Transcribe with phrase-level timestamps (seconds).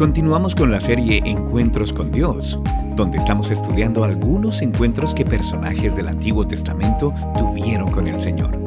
[0.00, 2.58] Continuamos con la serie Encuentros con Dios,
[2.96, 8.58] donde estamos estudiando algunos encuentros que personajes del Antiguo Testamento tuvieron con el Señor.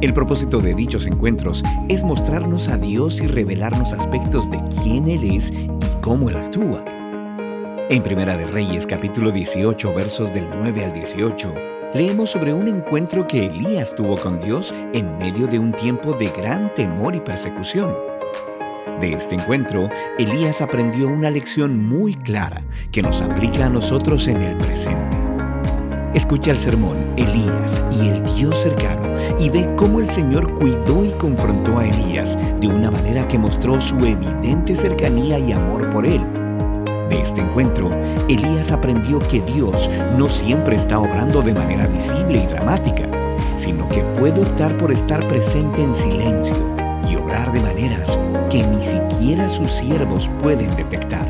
[0.00, 5.24] El propósito de dichos encuentros es mostrarnos a Dios y revelarnos aspectos de quién Él
[5.36, 5.68] es y
[6.00, 6.82] cómo Él actúa.
[7.90, 11.52] En Primera de Reyes capítulo 18 versos del 9 al 18,
[11.92, 16.30] leemos sobre un encuentro que Elías tuvo con Dios en medio de un tiempo de
[16.30, 18.13] gran temor y persecución.
[19.04, 24.40] De este encuentro, Elías aprendió una lección muy clara que nos aplica a nosotros en
[24.40, 25.18] el presente.
[26.14, 29.06] Escucha el sermón Elías y el Dios cercano
[29.38, 33.78] y ve cómo el Señor cuidó y confrontó a Elías de una manera que mostró
[33.78, 36.22] su evidente cercanía y amor por él.
[37.10, 37.90] De este encuentro,
[38.30, 43.06] Elías aprendió que Dios no siempre está obrando de manera visible y dramática,
[43.54, 46.56] sino que puede optar por estar presente en silencio
[47.06, 48.18] y obrar de maneras
[48.54, 51.26] que ni siquiera sus siervos pueden detectar.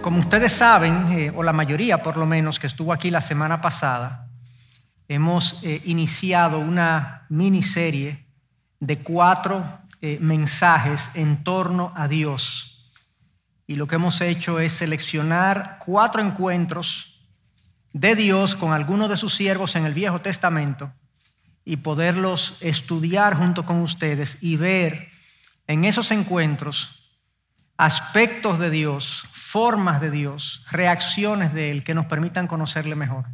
[0.00, 3.60] Como ustedes saben, eh, o la mayoría por lo menos que estuvo aquí la semana
[3.60, 4.28] pasada,
[5.08, 8.24] hemos eh, iniciado una miniserie
[8.78, 9.64] de cuatro
[10.00, 12.92] eh, mensajes en torno a Dios.
[13.66, 17.26] Y lo que hemos hecho es seleccionar cuatro encuentros
[17.92, 20.92] de Dios con algunos de sus siervos en el Viejo Testamento
[21.64, 25.08] y poderlos estudiar junto con ustedes y ver
[25.66, 27.00] en esos encuentros
[27.76, 33.24] aspectos de Dios, formas de Dios, reacciones de Él que nos permitan conocerle mejor.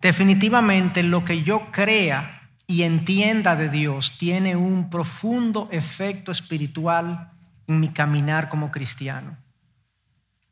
[0.00, 7.32] Definitivamente lo que yo crea y entienda de Dios tiene un profundo efecto espiritual
[7.66, 9.36] en mi caminar como cristiano.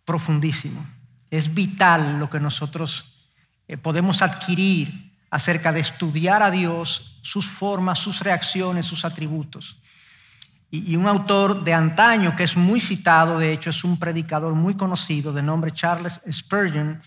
[0.04, 0.84] Profundísimo.
[1.30, 3.30] Es vital lo que nosotros
[3.68, 9.80] eh, podemos adquirir acerca de estudiar a Dios, sus formas, sus reacciones, sus atributos.
[10.70, 14.74] Y, un autor de antaño que es muy citado, de hecho es un predicador muy
[14.74, 17.00] conocido de nombre Charles Spurgeon,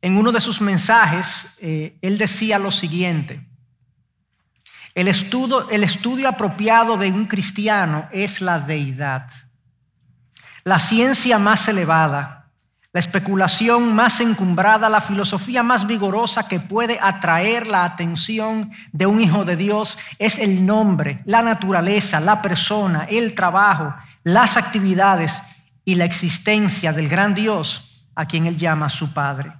[0.00, 3.46] en uno de sus mensajes, eh, él decía lo siguiente,
[4.94, 9.30] el estudio, el estudio apropiado de un cristiano es la deidad.
[10.64, 12.41] La ciencia más elevada,
[12.92, 19.20] la especulación más encumbrada, la filosofía más vigorosa que puede atraer la atención de un
[19.20, 23.94] hijo de Dios es el nombre, la naturaleza, la persona, el trabajo,
[24.24, 25.42] las actividades
[25.86, 29.54] y la existencia del gran Dios a quien él llama su Padre.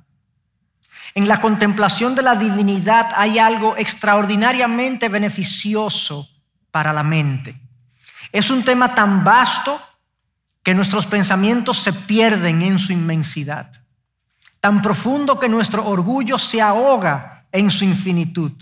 [1.14, 6.28] En la contemplación de la divinidad hay algo extraordinariamente beneficioso
[6.70, 7.59] para la mente.
[8.31, 9.78] Es un tema tan vasto
[10.62, 13.71] que nuestros pensamientos se pierden en su inmensidad,
[14.61, 18.53] tan profundo que nuestro orgullo se ahoga en su infinitud.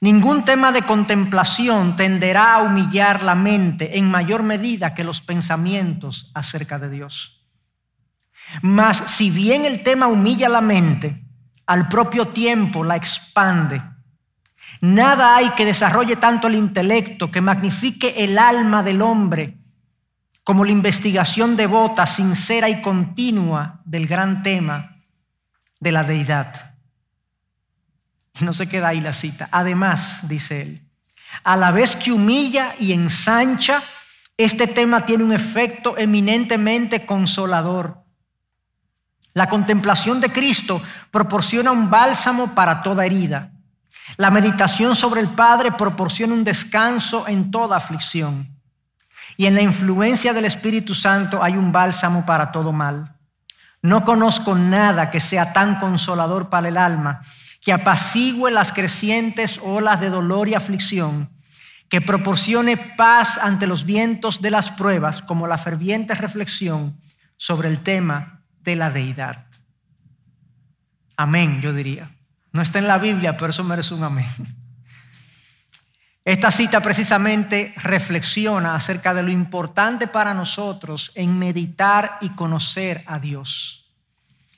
[0.00, 6.30] Ningún tema de contemplación tenderá a humillar la mente en mayor medida que los pensamientos
[6.34, 7.42] acerca de Dios.
[8.62, 11.24] Mas si bien el tema humilla la mente,
[11.66, 13.82] al propio tiempo la expande.
[14.80, 19.57] Nada hay que desarrolle tanto el intelecto, que magnifique el alma del hombre
[20.48, 24.96] como la investigación devota, sincera y continua del gran tema
[25.78, 26.74] de la deidad.
[28.40, 29.50] No se queda ahí la cita.
[29.52, 30.82] Además, dice él,
[31.44, 33.82] a la vez que humilla y ensancha,
[34.38, 38.02] este tema tiene un efecto eminentemente consolador.
[39.34, 43.52] La contemplación de Cristo proporciona un bálsamo para toda herida.
[44.16, 48.57] La meditación sobre el Padre proporciona un descanso en toda aflicción.
[49.38, 53.14] Y en la influencia del Espíritu Santo hay un bálsamo para todo mal.
[53.80, 57.20] No conozco nada que sea tan consolador para el alma,
[57.62, 61.30] que apacigüe las crecientes olas de dolor y aflicción,
[61.88, 66.98] que proporcione paz ante los vientos de las pruebas, como la ferviente reflexión
[67.36, 69.46] sobre el tema de la deidad.
[71.16, 72.10] Amén, yo diría.
[72.52, 74.26] No está en la Biblia, pero eso merece un amén.
[76.28, 83.18] Esta cita precisamente reflexiona acerca de lo importante para nosotros en meditar y conocer a
[83.18, 83.94] Dios.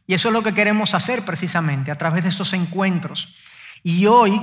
[0.04, 3.36] Y eso es lo que queremos hacer precisamente a través de estos encuentros.
[3.84, 4.42] Y hoy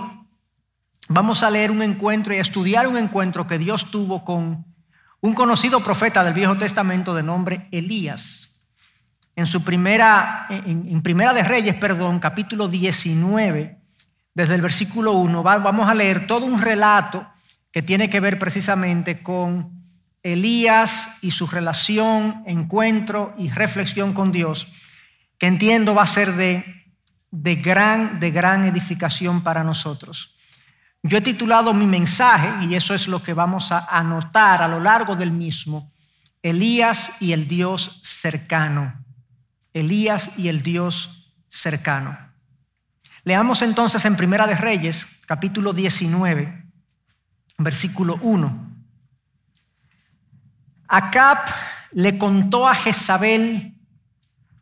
[1.10, 4.66] vamos a leer un encuentro y a estudiar un encuentro que Dios tuvo con
[5.20, 8.62] un conocido profeta del Viejo Testamento de nombre Elías.
[9.36, 13.77] En su primera, en, Primera de Reyes, perdón, capítulo 19,
[14.38, 17.26] desde el versículo 1, vamos a leer todo un relato
[17.72, 19.82] que tiene que ver precisamente con
[20.22, 24.68] Elías y su relación, encuentro y reflexión con Dios,
[25.40, 26.64] que entiendo va a ser de,
[27.32, 30.36] de, gran, de gran edificación para nosotros.
[31.02, 34.80] Yo he titulado mi mensaje, y eso es lo que vamos a anotar a lo
[34.80, 35.92] largo del mismo,
[36.44, 39.04] Elías y el Dios cercano.
[39.74, 42.27] Elías y el Dios cercano.
[43.28, 46.64] Leamos entonces en Primera de Reyes, capítulo 19,
[47.58, 48.74] versículo 1.
[50.88, 51.40] Acab
[51.92, 53.76] le contó a Jezabel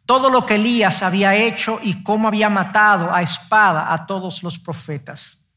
[0.07, 4.57] todo lo que Elías había hecho y cómo había matado a espada a todos los
[4.57, 5.51] profetas.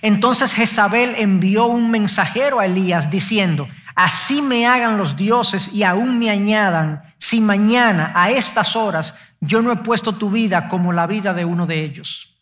[0.00, 6.18] Entonces Jezabel envió un mensajero a Elías diciendo, así me hagan los dioses y aún
[6.18, 11.06] me añadan, si mañana a estas horas yo no he puesto tu vida como la
[11.06, 12.38] vida de uno de ellos.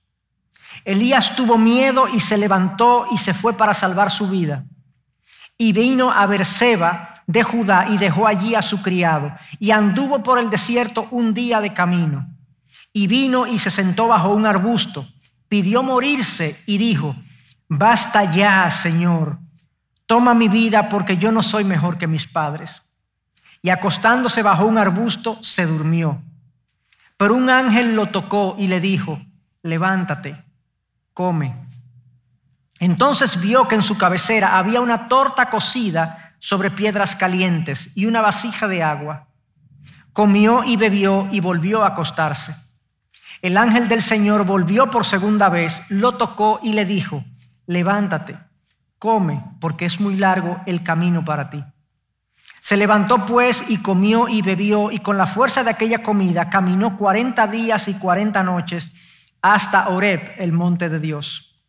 [0.84, 4.64] Elías tuvo miedo y se levantó y se fue para salvar su vida.
[5.58, 9.32] Y vino a Berseba de Judá y dejó allí a su criado.
[9.58, 12.28] Y anduvo por el desierto un día de camino.
[12.92, 15.04] Y vino y se sentó bajo un arbusto.
[15.48, 17.16] Pidió morirse y dijo,
[17.68, 19.38] basta ya, Señor
[20.10, 22.82] toma mi vida porque yo no soy mejor que mis padres.
[23.62, 26.20] Y acostándose bajo un arbusto, se durmió.
[27.20, 29.20] Pero un ángel lo tocó y le dijo,
[29.62, 30.42] levántate,
[31.12, 31.54] come.
[32.78, 38.22] Entonces vio que en su cabecera había una torta cocida sobre piedras calientes y una
[38.22, 39.28] vasija de agua.
[40.14, 42.56] Comió y bebió y volvió a acostarse.
[43.42, 47.22] El ángel del Señor volvió por segunda vez, lo tocó y le dijo,
[47.66, 48.38] levántate
[49.00, 51.64] come, porque es muy largo el camino para ti.
[52.60, 56.96] Se levantó pues y comió y bebió y con la fuerza de aquella comida caminó
[56.96, 58.92] cuarenta días y cuarenta noches
[59.42, 61.62] hasta Oreb, el monte de Dios.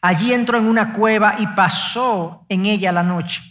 [0.00, 3.42] Allí entró en una cueva y pasó en ella la noche.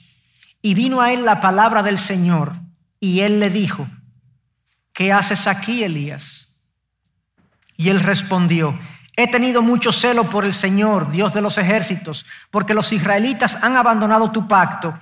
[0.62, 2.54] Y vino a él la palabra del Señor
[3.00, 3.88] y él le dijo,
[4.94, 6.62] ¿qué haces aquí, Elías?
[7.76, 8.78] Y él respondió,
[9.20, 13.76] He tenido mucho celo por el Señor, Dios de los ejércitos, porque los israelitas han
[13.76, 14.94] abandonado tu pacto,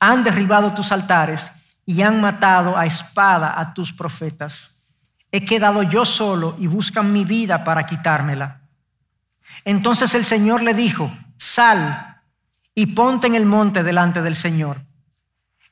[0.00, 4.88] han derribado tus altares y han matado a espada a tus profetas.
[5.30, 8.62] He quedado yo solo y buscan mi vida para quitármela.
[9.64, 12.22] Entonces el Señor le dijo, sal
[12.74, 14.82] y ponte en el monte delante del Señor.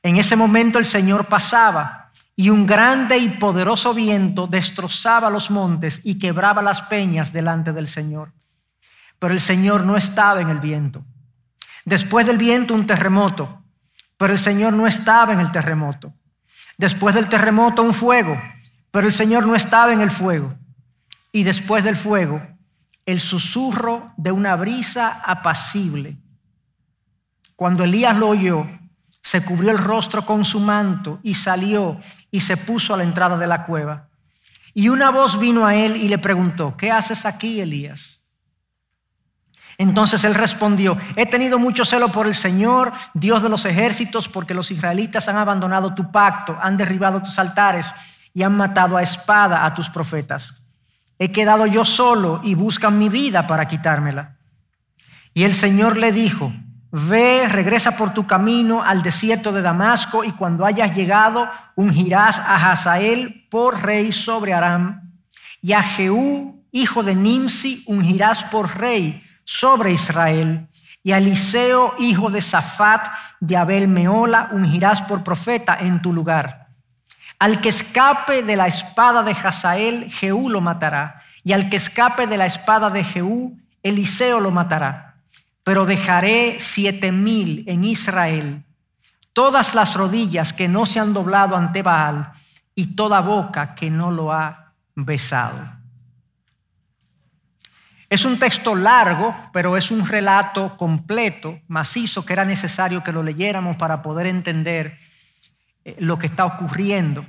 [0.03, 6.01] En ese momento el Señor pasaba y un grande y poderoso viento destrozaba los montes
[6.05, 8.31] y quebraba las peñas delante del Señor.
[9.17, 11.03] Pero el Señor no estaba en el viento.
[11.83, 13.58] Después del viento un terremoto,
[14.19, 16.13] pero el Señor no estaba en el terremoto.
[16.77, 18.37] Después del terremoto un fuego,
[18.91, 20.53] pero el Señor no estaba en el fuego.
[21.31, 22.41] Y después del fuego
[23.05, 26.17] el susurro de una brisa apacible.
[27.55, 28.67] Cuando Elías lo oyó,
[29.21, 31.97] se cubrió el rostro con su manto y salió
[32.29, 34.09] y se puso a la entrada de la cueva.
[34.73, 38.18] Y una voz vino a él y le preguntó, ¿qué haces aquí, Elías?
[39.79, 44.53] Entonces él respondió, he tenido mucho celo por el Señor, Dios de los ejércitos, porque
[44.53, 47.93] los israelitas han abandonado tu pacto, han derribado tus altares
[48.33, 50.65] y han matado a espada a tus profetas.
[51.17, 54.35] He quedado yo solo y buscan mi vida para quitármela.
[55.33, 56.51] Y el Señor le dijo,
[56.91, 62.69] Ve, regresa por tu camino al desierto de Damasco y cuando hayas llegado ungirás a
[62.69, 65.13] Hazael por rey sobre Aram
[65.61, 70.67] y a Jehú, hijo de Nimsi, ungirás por rey sobre Israel
[71.03, 73.07] y a Eliseo, hijo de Safat
[73.39, 76.67] de Abel Meola, ungirás por profeta en tu lugar.
[77.39, 82.27] Al que escape de la espada de Hazael, Jehú lo matará y al que escape
[82.27, 85.09] de la espada de Jehú, Eliseo lo matará
[85.69, 88.63] pero dejaré siete mil en Israel,
[89.33, 92.31] todas las rodillas que no se han doblado ante Baal
[92.73, 95.78] y toda boca que no lo ha besado.
[98.09, 103.21] Es un texto largo, pero es un relato completo, macizo, que era necesario que lo
[103.21, 104.97] leyéramos para poder entender
[105.85, 107.23] eh, lo que está ocurriendo.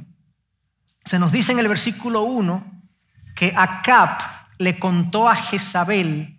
[1.05, 2.83] Se nos dice en el versículo 1
[3.37, 4.19] que Acab
[4.59, 6.39] le contó a Jezabel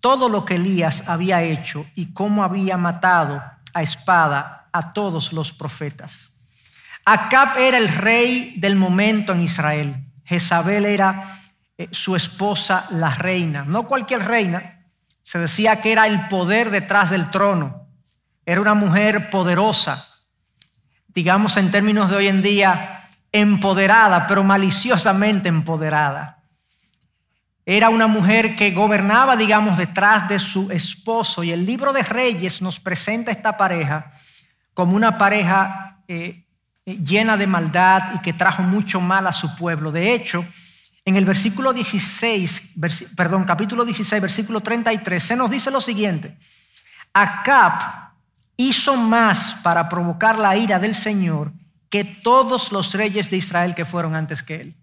[0.00, 3.42] todo lo que Elías había hecho y cómo había matado
[3.72, 6.32] a espada a todos los profetas.
[7.06, 10.04] Acab era el rey del momento en Israel.
[10.24, 11.38] Jezabel era
[11.78, 13.64] eh, su esposa, la reina.
[13.64, 14.84] No cualquier reina.
[15.22, 17.86] Se decía que era el poder detrás del trono.
[18.44, 20.06] Era una mujer poderosa.
[21.06, 26.42] Digamos en términos de hoy en día, empoderada, pero maliciosamente empoderada.
[27.64, 31.44] Era una mujer que gobernaba, digamos, detrás de su esposo.
[31.44, 34.10] Y el libro de Reyes nos presenta esta pareja
[34.74, 36.44] como una pareja eh,
[36.84, 39.92] llena de maldad y que trajo mucho mal a su pueblo.
[39.92, 40.44] De hecho,
[41.08, 42.74] en el versículo 16,
[43.16, 46.36] perdón, capítulo 16, versículo 33, se nos dice lo siguiente.
[47.14, 48.12] Acab
[48.58, 51.50] hizo más para provocar la ira del Señor
[51.88, 54.74] que todos los reyes de Israel que fueron antes que él.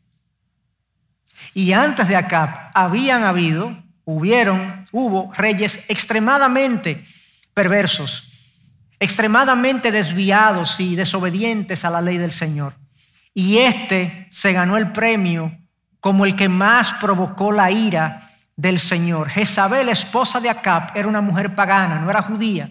[1.53, 7.03] Y antes de Acab habían habido, hubieron, hubo reyes extremadamente
[7.53, 8.31] perversos,
[8.99, 12.73] extremadamente desviados y desobedientes a la ley del Señor.
[13.31, 15.55] Y este se ganó el premio
[16.05, 18.21] como el que más provocó la ira
[18.55, 19.27] del Señor.
[19.27, 22.69] Jezabel, esposa de Acab, era una mujer pagana, no era judía,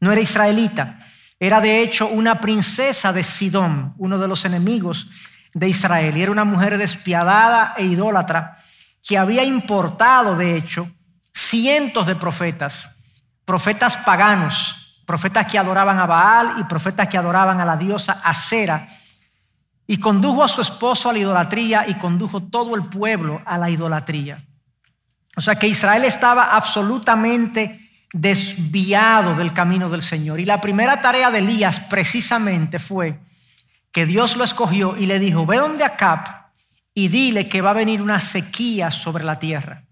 [0.00, 0.98] no era israelita.
[1.38, 5.06] Era de hecho una princesa de Sidón, uno de los enemigos
[5.54, 6.16] de Israel.
[6.16, 8.58] Y era una mujer despiadada e idólatra
[9.00, 10.88] que había importado, de hecho,
[11.32, 12.96] cientos de profetas,
[13.44, 18.88] profetas paganos, profetas que adoraban a Baal y profetas que adoraban a la diosa Acera
[19.86, 23.70] y condujo a su esposo a la idolatría y condujo todo el pueblo a la
[23.70, 24.44] idolatría.
[25.36, 30.38] O sea que Israel estaba absolutamente desviado del camino del Señor.
[30.40, 33.18] Y la primera tarea de Elías precisamente fue
[33.90, 36.50] que Dios lo escogió y le dijo, ve donde Acab
[36.94, 39.84] y dile que va a venir una sequía sobre la tierra.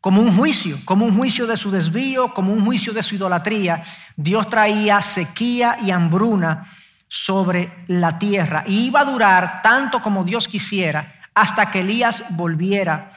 [0.00, 3.82] Como un juicio, como un juicio de su desvío, como un juicio de su idolatría,
[4.16, 6.64] Dios traía sequía y hambruna
[7.08, 8.64] sobre la tierra.
[8.66, 13.10] Y iba a durar tanto como Dios quisiera hasta que Elías volviera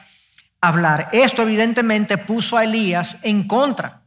[0.60, 1.10] a hablar.
[1.12, 4.02] Esto evidentemente puso a Elías en contra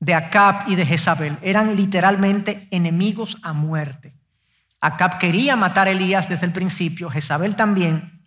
[0.00, 1.38] de Acab y de Jezabel.
[1.42, 4.12] Eran literalmente enemigos a muerte.
[4.80, 8.20] Acab quería matar a Elías desde el principio, Jezabel también.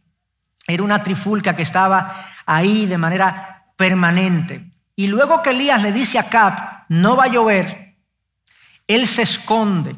[0.68, 4.70] Era una trifulca que estaba ahí de manera permanente.
[4.96, 7.98] Y luego que Elías le dice a Acab, no va a llover,
[8.88, 9.96] él se esconde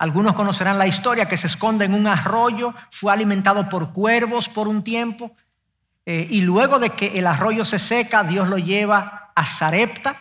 [0.00, 4.66] algunos conocerán la historia que se esconde en un arroyo, fue alimentado por cuervos por
[4.66, 5.30] un tiempo,
[6.06, 10.16] eh, y luego de que el arroyo se seca, Dios lo lleva a Sarepta,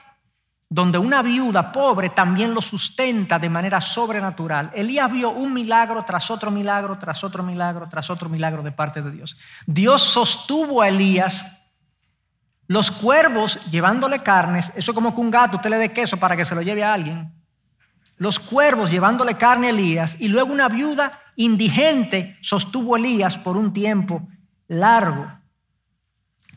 [0.67, 4.69] donde una viuda pobre también lo sustenta de manera sobrenatural.
[4.75, 9.01] Elías vio un milagro tras otro milagro, tras otro milagro, tras otro milagro de parte
[9.01, 9.37] de Dios.
[9.65, 11.69] Dios sostuvo a Elías.
[12.67, 16.35] Los cuervos llevándole carnes, eso es como que un gato usted le dé queso para
[16.35, 17.38] que se lo lleve a alguien
[18.19, 23.57] los cuervos llevándole carne a Elías y luego una viuda indigente sostuvo a Elías por
[23.57, 24.27] un tiempo
[24.67, 25.25] largo.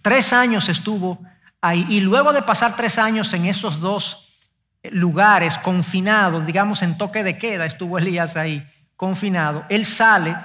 [0.02, 1.20] Tres años estuvo
[1.60, 4.40] ahí y luego de pasar tres años en esos dos
[4.90, 9.64] lugares confinados, digamos en toque de queda, estuvo Elías ahí confinado.
[9.68, 10.36] Él sale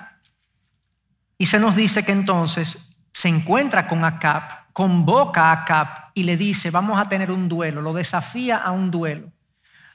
[1.40, 6.38] y se nos dice que entonces se encuentra con Acab, convoca a Acab y le
[6.38, 9.32] dice, vamos a tener un duelo, lo desafía a un duelo.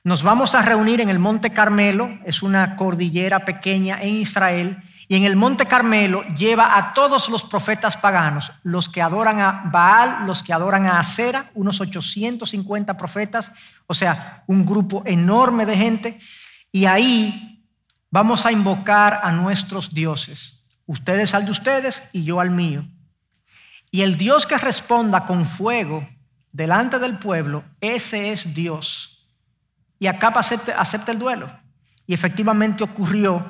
[0.04, 5.14] Nos vamos a reunir en el Monte Carmelo, es una cordillera pequeña en Israel, y
[5.14, 10.26] en el Monte Carmelo lleva a todos los profetas paganos, los que adoran a Baal,
[10.26, 13.52] los que adoran a Acera, unos 850 profetas,
[13.86, 16.18] o sea, un grupo enorme de gente,
[16.72, 17.64] y ahí
[18.10, 22.84] vamos a invocar a nuestros dioses, ustedes al de ustedes y yo al mío.
[23.92, 26.08] Y el Dios que responda con fuego
[26.50, 29.12] delante del pueblo, ese es Dios
[30.02, 31.46] y Acab acepta, el duelo.
[32.08, 33.46] Y efectivamente ocurrió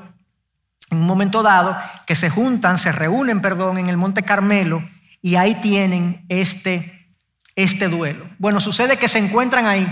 [0.90, 1.74] en un momento dado
[2.06, 4.86] que se juntan, se reúnen, perdón, en el Monte Carmelo
[5.22, 7.08] y ahí tienen este,
[7.56, 8.28] este duelo.
[8.38, 9.90] Bueno, sucede que se encuentran ahí.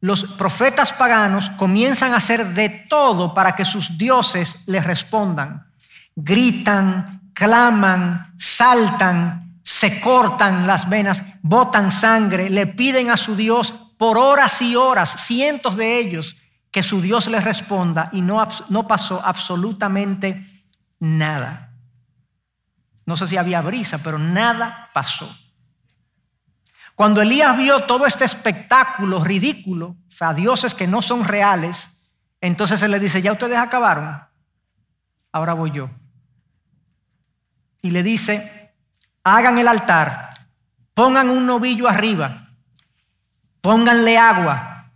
[0.00, 5.66] Los profetas paganos comienzan a hacer de todo para que sus dioses les respondan.
[6.16, 14.16] Gritan, claman, saltan, se cortan las venas, botan sangre, le piden a su Dios por
[14.16, 16.36] horas y horas, cientos de ellos,
[16.70, 20.46] que su Dios les responda y no, no pasó absolutamente
[21.00, 21.74] nada.
[23.04, 25.28] No sé si había brisa, pero nada pasó.
[26.94, 32.90] Cuando Elías vio todo este espectáculo ridículo, a dioses que no son reales, entonces él
[32.90, 34.20] le dice, ya ustedes acabaron,
[35.32, 35.90] ahora voy yo.
[37.82, 38.74] Y le dice,
[39.22, 40.30] hagan el altar,
[40.94, 42.47] pongan un novillo arriba
[43.60, 44.90] Pónganle agua,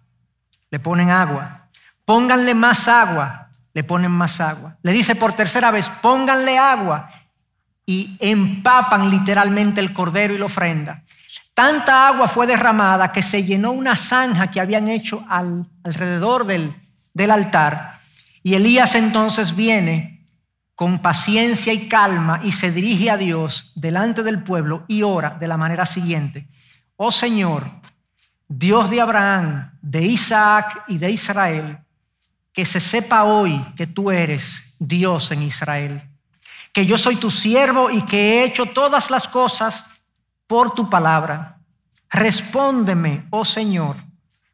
[0.70, 1.68] le ponen agua.
[2.04, 4.76] Pónganle más agua, le ponen más agua.
[4.82, 7.10] Le dice por tercera vez, pónganle agua
[7.86, 11.02] y empapan literalmente el cordero y la ofrenda.
[11.54, 16.74] Tanta agua fue derramada que se llenó una zanja que habían hecho alrededor del,
[17.12, 17.98] del altar.
[18.42, 20.24] Y Elías entonces viene
[20.74, 25.46] con paciencia y calma y se dirige a Dios delante del pueblo y ora de
[25.46, 26.48] la manera siguiente.
[26.96, 27.70] Oh Señor,
[28.54, 31.78] Dios de Abraham, de Isaac y de Israel,
[32.52, 36.06] que se sepa hoy que tú eres Dios en Israel,
[36.70, 40.04] que yo soy tu siervo y que he hecho todas las cosas
[40.46, 41.60] por tu palabra.
[42.10, 43.96] Respóndeme, oh Señor,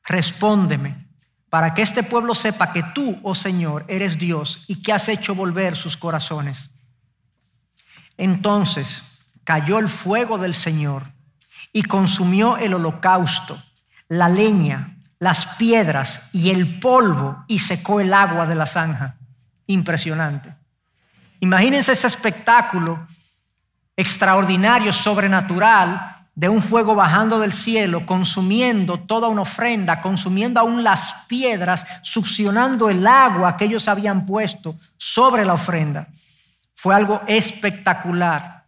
[0.04, 1.08] respóndeme,
[1.50, 5.34] para que este pueblo sepa que tú, oh Señor, eres Dios y que has hecho
[5.34, 6.70] volver sus corazones.
[8.16, 11.10] Entonces cayó el fuego del Señor
[11.72, 13.60] y consumió el holocausto,
[14.08, 19.16] la leña, las piedras y el polvo y secó el agua de la zanja.
[19.66, 20.54] Impresionante.
[21.40, 23.06] Imagínense ese espectáculo
[23.96, 31.26] extraordinario, sobrenatural, de un fuego bajando del cielo, consumiendo toda una ofrenda, consumiendo aún las
[31.26, 36.06] piedras, succionando el agua que ellos habían puesto sobre la ofrenda.
[36.76, 38.66] Fue algo espectacular.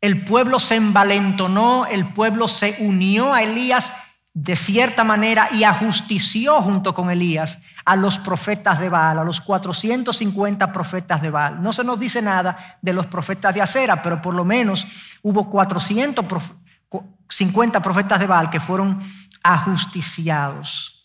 [0.00, 3.92] El pueblo se envalentonó, el pueblo se unió a Elías
[4.34, 9.42] de cierta manera y ajustició junto con Elías a los profetas de Baal, a los
[9.42, 11.62] 450 profetas de Baal.
[11.62, 14.86] No se nos dice nada de los profetas de Acera, pero por lo menos
[15.22, 19.02] hubo 450 profetas de Baal que fueron
[19.42, 21.04] ajusticiados.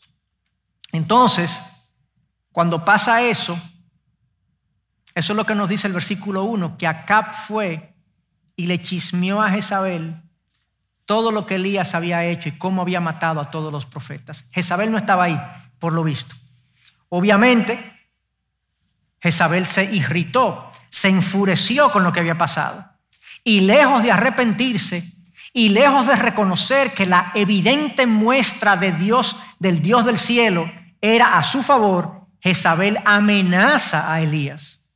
[0.94, 1.62] Entonces,
[2.52, 3.60] cuando pasa eso,
[5.14, 7.98] eso es lo que nos dice el versículo 1, que Acab fue
[8.56, 10.27] y le chismeó a Jezabel
[11.08, 14.44] todo lo que Elías había hecho y cómo había matado a todos los profetas.
[14.52, 15.40] Jezabel no estaba ahí,
[15.80, 16.36] por lo visto.
[17.08, 17.80] Obviamente,
[19.22, 22.86] Jezabel se irritó, se enfureció con lo que había pasado.
[23.46, 25.02] Y lejos de arrepentirse
[25.54, 31.38] y lejos de reconocer que la evidente muestra de Dios, del Dios del cielo, era
[31.38, 34.87] a su favor, Jezabel amenaza a Elías.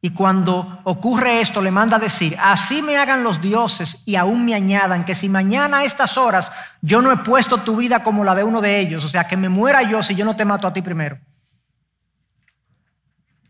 [0.00, 4.44] Y cuando ocurre esto, le manda a decir, así me hagan los dioses y aún
[4.44, 8.22] me añadan que si mañana a estas horas yo no he puesto tu vida como
[8.22, 10.44] la de uno de ellos, o sea, que me muera yo si yo no te
[10.44, 11.18] mato a ti primero.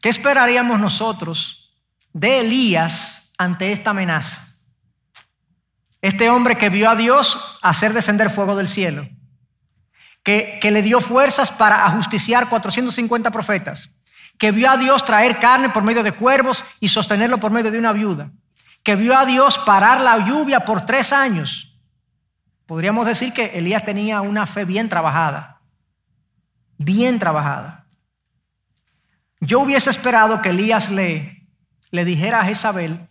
[0.01, 1.77] ¿Qué esperaríamos nosotros
[2.15, 4.47] de Elías ante esta amenaza?
[6.01, 9.07] Este hombre que vio a Dios hacer descender fuego del cielo,
[10.23, 13.98] que, que le dio fuerzas para ajusticiar 450 profetas
[14.39, 17.79] que vio a Dios traer carne por medio de cuervos y sostenerlo por medio de
[17.79, 18.31] una viuda,
[18.85, 21.77] que vio a Dios parar la lluvia por tres años.
[22.65, 25.61] Podríamos decir que Elías tenía una fe bien trabajada,
[26.79, 27.87] bien trabajada.
[29.41, 31.49] Yo hubiese esperado que Elías le,
[31.91, 33.09] le dijera a Jezabel,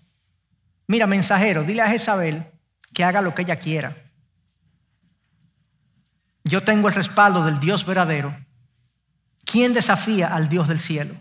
[0.88, 2.46] mira mensajero, dile a Jezabel
[2.94, 3.98] que haga lo que ella quiera.
[6.46, 8.47] Yo tengo el respaldo del Dios verdadero
[9.50, 11.16] ¿Quién desafía al Dios del cielo?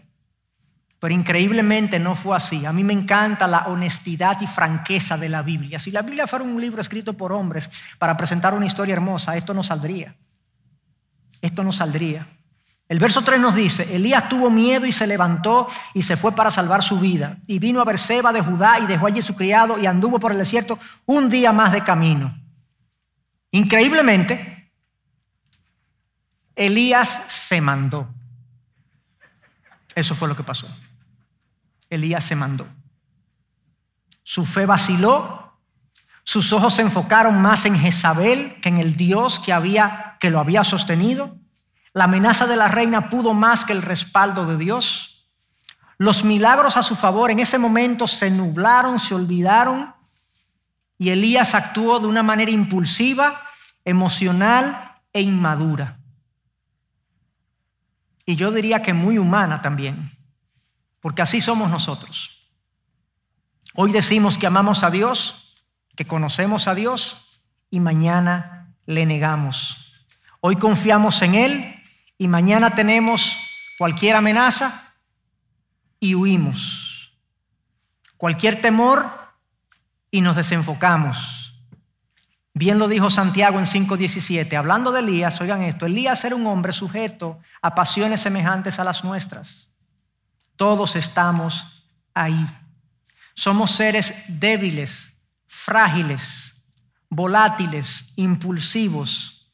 [0.99, 2.67] Pero increíblemente no fue así.
[2.67, 5.79] A mí me encanta la honestidad y franqueza de la Biblia.
[5.79, 9.55] Si la Biblia fuera un libro escrito por hombres para presentar una historia hermosa, esto
[9.55, 10.17] no saldría.
[11.41, 12.27] Esto no saldría.
[12.89, 16.51] El verso 3 nos dice, Elías tuvo miedo y se levantó y se fue para
[16.51, 17.39] salvar su vida.
[17.47, 20.39] Y vino a Berseba de Judá y dejó allí su criado y anduvo por el
[20.39, 22.37] desierto un día más de camino.
[23.53, 24.73] Increíblemente,
[26.57, 28.16] Elías se mandó.
[29.97, 30.69] Eso fue lo que pasó.
[31.89, 32.69] Elías se mandó.
[34.23, 35.59] Su fe vaciló,
[36.23, 40.39] sus ojos se enfocaron más en Jezabel que en el Dios que, había, que lo
[40.39, 41.39] había sostenido.
[41.95, 45.31] La amenaza de la reina pudo más que el respaldo de Dios.
[45.97, 49.95] Los milagros a su favor en ese momento se nublaron, se olvidaron
[50.99, 53.41] y Elías actuó de una manera impulsiva,
[53.85, 55.99] emocional e inmadura
[58.27, 60.11] y yo diría que muy humana también,
[61.01, 62.51] porque así somos nosotros.
[63.75, 65.63] Hoy decimos que amamos a Dios,
[65.95, 69.93] que conocemos a Dios y mañana le negamos.
[70.41, 71.83] Hoy confiamos en Él
[72.19, 73.37] y mañana tenemos
[73.79, 74.95] cualquier amenaza
[76.01, 77.13] y huimos.
[78.17, 79.07] Cualquier temor
[80.11, 81.36] y nos desenfocamos.
[82.59, 84.57] Bien lo dijo Santiago en 5.17.
[84.57, 89.05] Hablando de Elías, oigan esto, Elías era un hombre sujeto a pasiones semejantes a las
[89.05, 89.69] nuestras.
[90.57, 92.47] Todos estamos ahí.
[93.35, 96.67] Somos seres débiles, frágiles,
[97.11, 99.53] volátiles, impulsivos.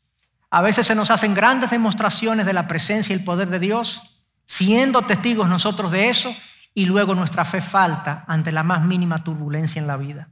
[0.49, 4.23] A veces se nos hacen grandes demostraciones de la presencia y el poder de Dios,
[4.47, 6.33] siendo testigos nosotros de eso,
[6.73, 10.29] y luego nuestra fe falta ante la más mínima turbulencia en la vida.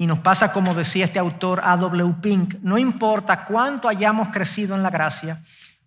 [0.00, 2.22] Y nos pasa como decía este autor A.W.
[2.22, 5.38] Pink, no importa cuánto hayamos crecido en la gracia,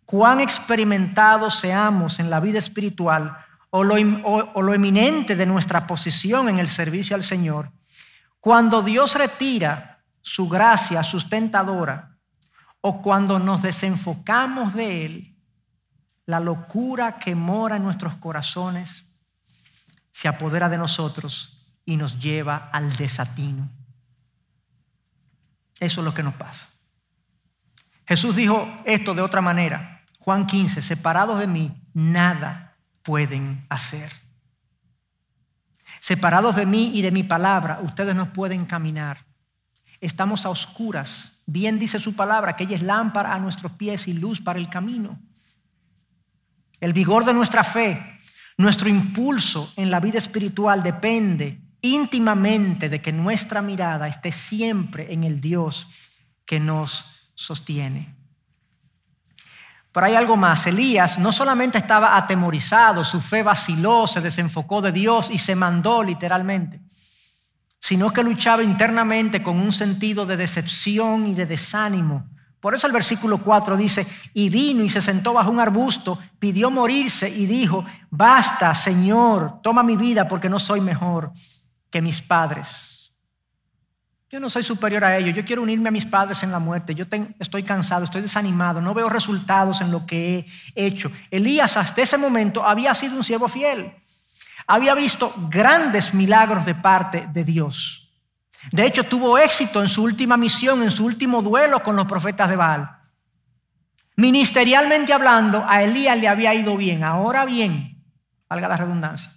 [0.06, 3.36] cuán experimentados seamos en la vida espiritual
[3.72, 7.72] o lo, o lo eminente de nuestra posición en el servicio al Señor,
[8.40, 12.16] cuando Dios retira su gracia sustentadora
[12.82, 15.36] o cuando nos desenfocamos de Él,
[16.28, 19.06] la locura que mora en nuestros corazones
[20.12, 23.83] se apodera de nosotros y nos lleva al desatino.
[25.80, 26.70] Eso es lo que nos pasa.
[28.06, 30.06] Jesús dijo esto de otra manera.
[30.20, 34.12] Juan 15, separados de mí, nada pueden hacer.
[36.00, 39.26] Separados de mí y de mi palabra, ustedes no pueden caminar.
[40.02, 41.44] Estamos a oscuras.
[41.46, 44.70] Bien dice su palabra, que ella es lámpara a nuestros pies y luz para el
[44.70, 45.20] camino.
[46.82, 48.18] El vigor de nuestra fe,
[48.58, 55.24] nuestro impulso en la vida espiritual depende íntimamente de que nuestra mirada esté siempre en
[55.24, 55.88] el Dios
[56.46, 58.16] que nos sostiene.
[59.92, 60.66] Pero hay algo más.
[60.66, 66.02] Elías no solamente estaba atemorizado, su fe vaciló, se desenfocó de Dios y se mandó
[66.02, 66.82] literalmente,
[67.78, 72.28] sino que luchaba internamente con un sentido de decepción y de desánimo
[72.64, 76.72] por eso el versículo 4 dice, y vino y se sentó bajo un arbusto, pidió
[76.72, 81.34] morirse y dijo, basta, Señor, toma mi vida porque no soy mejor
[81.94, 83.14] que mis padres.
[84.28, 86.96] Yo no soy superior a ellos, yo quiero unirme a mis padres en la muerte,
[86.96, 87.06] yo
[87.38, 91.12] estoy cansado, estoy desanimado, no veo resultados en lo que he hecho.
[91.30, 93.94] Elías hasta ese momento había sido un siervo fiel,
[94.66, 98.12] había visto grandes milagros de parte de Dios.
[98.72, 102.50] De hecho, tuvo éxito en su última misión, en su último duelo con los profetas
[102.50, 102.90] de Baal.
[104.16, 107.04] Ministerialmente hablando, a Elías le había ido bien.
[107.04, 108.04] Ahora bien,
[108.50, 109.32] valga la redundancia,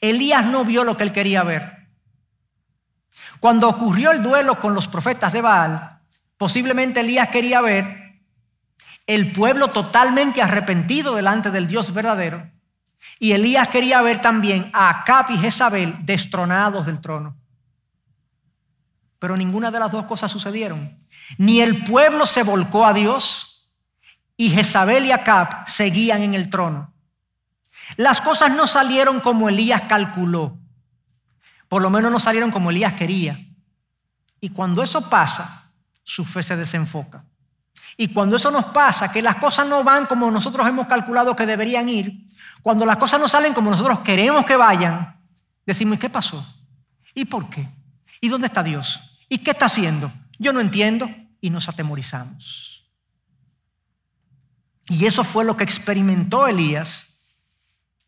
[0.00, 1.88] Elías no vio lo que él quería ver.
[3.40, 6.00] Cuando ocurrió el duelo con los profetas de Baal,
[6.36, 8.20] posiblemente Elías quería ver
[9.06, 12.48] el pueblo totalmente arrepentido delante del Dios verdadero.
[13.18, 17.36] Y Elías quería ver también a Acab y Jezabel destronados del trono.
[19.18, 20.98] Pero ninguna de las dos cosas sucedieron.
[21.38, 23.70] Ni el pueblo se volcó a Dios
[24.36, 26.89] y Jezabel y Acab seguían en el trono.
[27.96, 30.58] Las cosas no salieron como Elías calculó.
[31.68, 33.38] Por lo menos no salieron como Elías quería.
[34.40, 35.70] Y cuando eso pasa,
[36.02, 37.24] su fe se desenfoca.
[37.96, 41.46] Y cuando eso nos pasa, que las cosas no van como nosotros hemos calculado que
[41.46, 42.26] deberían ir,
[42.62, 45.20] cuando las cosas no salen como nosotros queremos que vayan,
[45.66, 46.44] decimos, ¿y qué pasó?
[47.14, 47.68] ¿Y por qué?
[48.20, 49.18] ¿Y dónde está Dios?
[49.28, 50.10] ¿Y qué está haciendo?
[50.38, 52.90] Yo no entiendo y nos atemorizamos.
[54.88, 57.09] Y eso fue lo que experimentó Elías.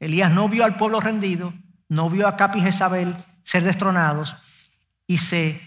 [0.03, 1.55] Elías no vio al pueblo rendido,
[1.89, 4.35] no vio a Capi y Jezabel ser destronados
[5.07, 5.61] y se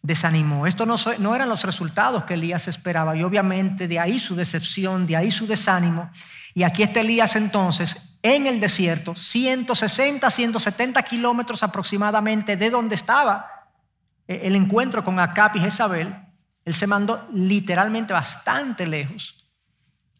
[0.00, 0.68] desanimó.
[0.68, 5.08] Esto no, no, eran los resultados que Elías esperaba y obviamente de ahí su decepción,
[5.08, 6.08] de ahí su desánimo.
[6.54, 13.50] Y aquí está Elías entonces en el desierto, 160, 170 kilómetros aproximadamente de donde estaba
[14.28, 16.14] eh, el encuentro con Acap y Jezabel,
[16.64, 19.43] él se mandó literalmente bastante lejos.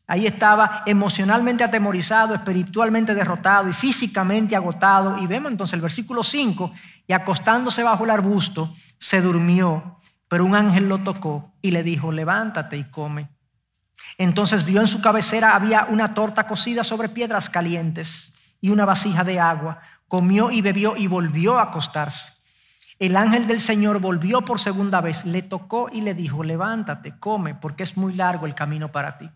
[0.07, 5.17] Ahí estaba emocionalmente atemorizado, espiritualmente derrotado y físicamente agotado.
[5.19, 6.73] Y vemos entonces el versículo 5,
[7.07, 12.12] y acostándose bajo el arbusto, se durmió, pero un ángel lo tocó y le dijo,
[12.12, 13.31] levántate y come.
[14.19, 19.25] Entonces vio en su cabecera había una torta cocida sobre piedras calientes y una vasija
[19.25, 19.81] de agua.
[20.07, 22.35] Comió y bebió y volvió a acostarse.
[22.99, 27.55] El ángel del Señor volvió por segunda vez, le tocó y le dijo, levántate, come,
[27.55, 29.29] porque es muy largo el camino para ti.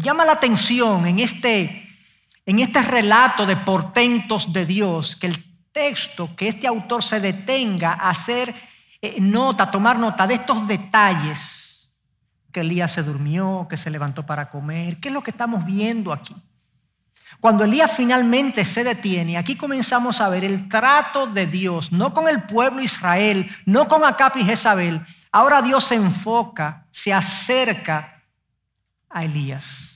[0.00, 1.86] Llama la atención en este,
[2.46, 7.92] en este relato de portentos de Dios, que el texto, que este autor se detenga
[7.92, 8.54] a hacer
[9.02, 11.94] eh, nota, tomar nota de estos detalles,
[12.50, 16.14] que Elías se durmió, que se levantó para comer, ¿qué es lo que estamos viendo
[16.14, 16.34] aquí?
[17.38, 22.26] Cuando Elías finalmente se detiene, aquí comenzamos a ver el trato de Dios, no con
[22.26, 25.02] el pueblo Israel, no con Acap y Jezabel.
[25.30, 28.19] Ahora Dios se enfoca, se acerca
[29.10, 29.90] a Elías.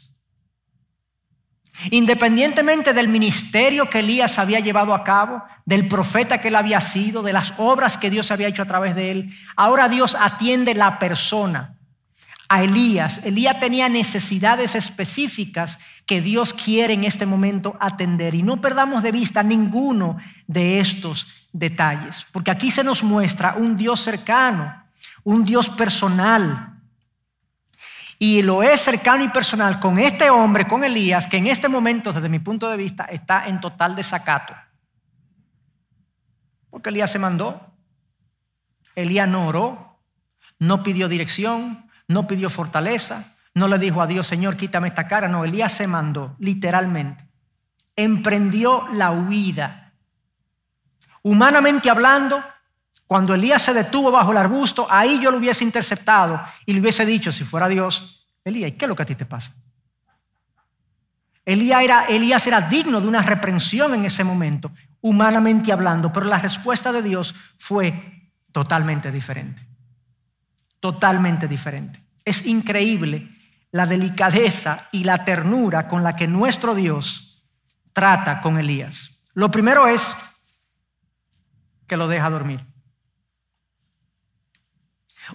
[1.90, 7.22] Independientemente del ministerio que Elías había llevado a cabo, del profeta que él había sido,
[7.22, 10.98] de las obras que Dios había hecho a través de él, ahora Dios atiende la
[10.98, 11.76] persona
[12.48, 13.20] a Elías.
[13.24, 18.34] Elías tenía necesidades específicas que Dios quiere en este momento atender.
[18.34, 23.76] Y no perdamos de vista ninguno de estos detalles, porque aquí se nos muestra un
[23.76, 24.84] Dios cercano,
[25.22, 26.73] un Dios personal.
[28.18, 32.12] Y lo es cercano y personal con este hombre, con Elías, que en este momento,
[32.12, 34.54] desde mi punto de vista, está en total desacato.
[36.70, 37.74] Porque Elías se mandó,
[38.94, 40.00] Elías no oró,
[40.58, 45.28] no pidió dirección, no pidió fortaleza, no le dijo a Dios, Señor, quítame esta cara.
[45.28, 47.28] No, Elías se mandó, literalmente.
[47.96, 49.92] Emprendió la huida.
[51.22, 52.42] Humanamente hablando,
[53.06, 57.04] cuando Elías se detuvo bajo el arbusto, ahí yo lo hubiese interceptado y le hubiese
[57.04, 59.52] dicho, si fuera Dios, Elías, ¿qué es lo que a ti te pasa?
[61.44, 64.70] Elías era, Elías era digno de una reprensión en ese momento,
[65.02, 69.66] humanamente hablando, pero la respuesta de Dios fue totalmente diferente.
[70.80, 72.02] Totalmente diferente.
[72.24, 73.28] Es increíble
[73.70, 77.44] la delicadeza y la ternura con la que nuestro Dios
[77.92, 79.20] trata con Elías.
[79.34, 80.14] Lo primero es
[81.86, 82.73] que lo deja dormir.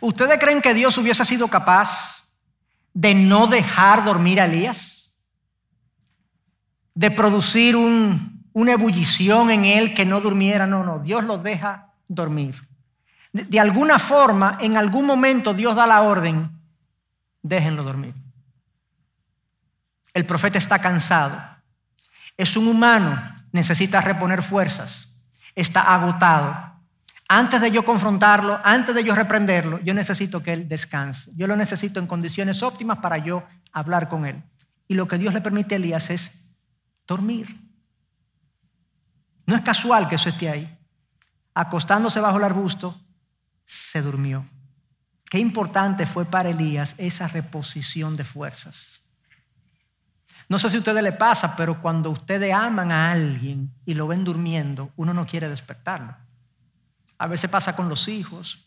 [0.02, 2.34] ¿Ustedes creen que Dios hubiese sido capaz
[2.94, 5.20] de no dejar dormir a Elías?
[6.94, 10.68] De producir una ebullición en él que no durmiera.
[10.68, 12.68] No, no, Dios lo deja dormir.
[13.32, 16.52] De, de alguna forma, en algún momento Dios da la orden,
[17.42, 18.14] déjenlo dormir.
[20.14, 21.40] El profeta está cansado.
[22.38, 23.22] Es un humano,
[23.52, 25.24] necesita reponer fuerzas.
[25.56, 26.69] Está agotado
[27.32, 31.32] antes de yo confrontarlo, antes de yo reprenderlo, yo necesito que él descanse.
[31.38, 34.42] Yo lo necesito en condiciones óptimas para yo hablar con él.
[34.88, 36.58] Y lo que Dios le permite a Elías es
[37.06, 37.56] dormir.
[39.46, 40.80] No es casual que eso esté ahí.
[41.54, 43.00] Acostándose bajo el arbusto,
[43.64, 44.48] se durmió.
[45.30, 49.02] Qué importante fue para Elías esa reposición de fuerzas.
[50.48, 54.08] No sé si a ustedes le pasa, pero cuando ustedes aman a alguien y lo
[54.08, 56.16] ven durmiendo, uno no quiere despertarlo.
[57.20, 58.66] A veces pasa con los hijos,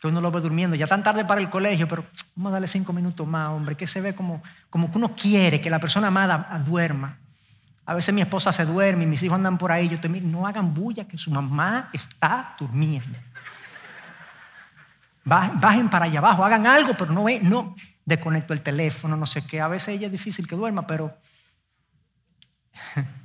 [0.00, 2.66] que uno lo ve durmiendo, ya tan tarde para el colegio, pero vamos a darle
[2.66, 6.08] cinco minutos más, hombre, que se ve como, como que uno quiere que la persona
[6.08, 7.18] amada duerma.
[7.84, 10.46] A veces mi esposa se duerme y mis hijos andan por ahí, yo te no
[10.46, 13.18] hagan bulla que su mamá está durmiendo.
[15.24, 17.74] Bajen para allá abajo, hagan algo, pero no, no
[18.06, 19.60] desconecto el teléfono, no sé qué.
[19.60, 21.14] A veces ella es difícil que duerma, pero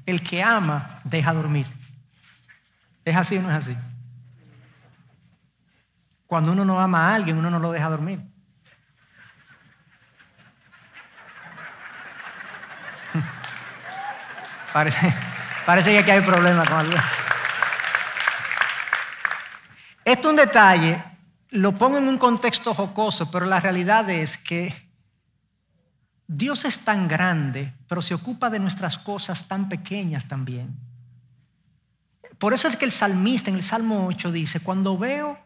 [0.05, 1.67] el que ama deja dormir.
[3.05, 3.77] ¿Es así o no es así?
[6.25, 8.19] Cuando uno no ama a alguien, uno no lo deja dormir.
[14.73, 15.13] Parece,
[15.65, 16.97] parece que aquí hay problemas con algo.
[20.03, 21.01] Esto es un detalle,
[21.51, 24.75] lo pongo en un contexto jocoso, pero la realidad es que
[26.27, 30.75] Dios es tan grande, pero se ocupa de nuestras cosas tan pequeñas también.
[32.37, 35.39] Por eso es que el salmista en el Salmo 8 dice, cuando veo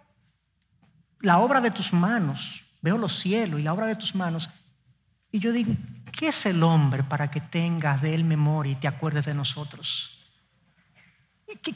[1.21, 4.49] la obra de tus manos, veo los cielos y la obra de tus manos,
[5.32, 5.73] y yo digo,
[6.12, 10.17] ¿qué es el hombre para que tengas de él memoria y te acuerdes de nosotros?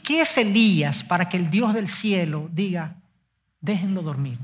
[0.02, 2.96] ¿Qué, es Elías para que el Dios del cielo diga,
[3.60, 4.38] déjenlo dormir?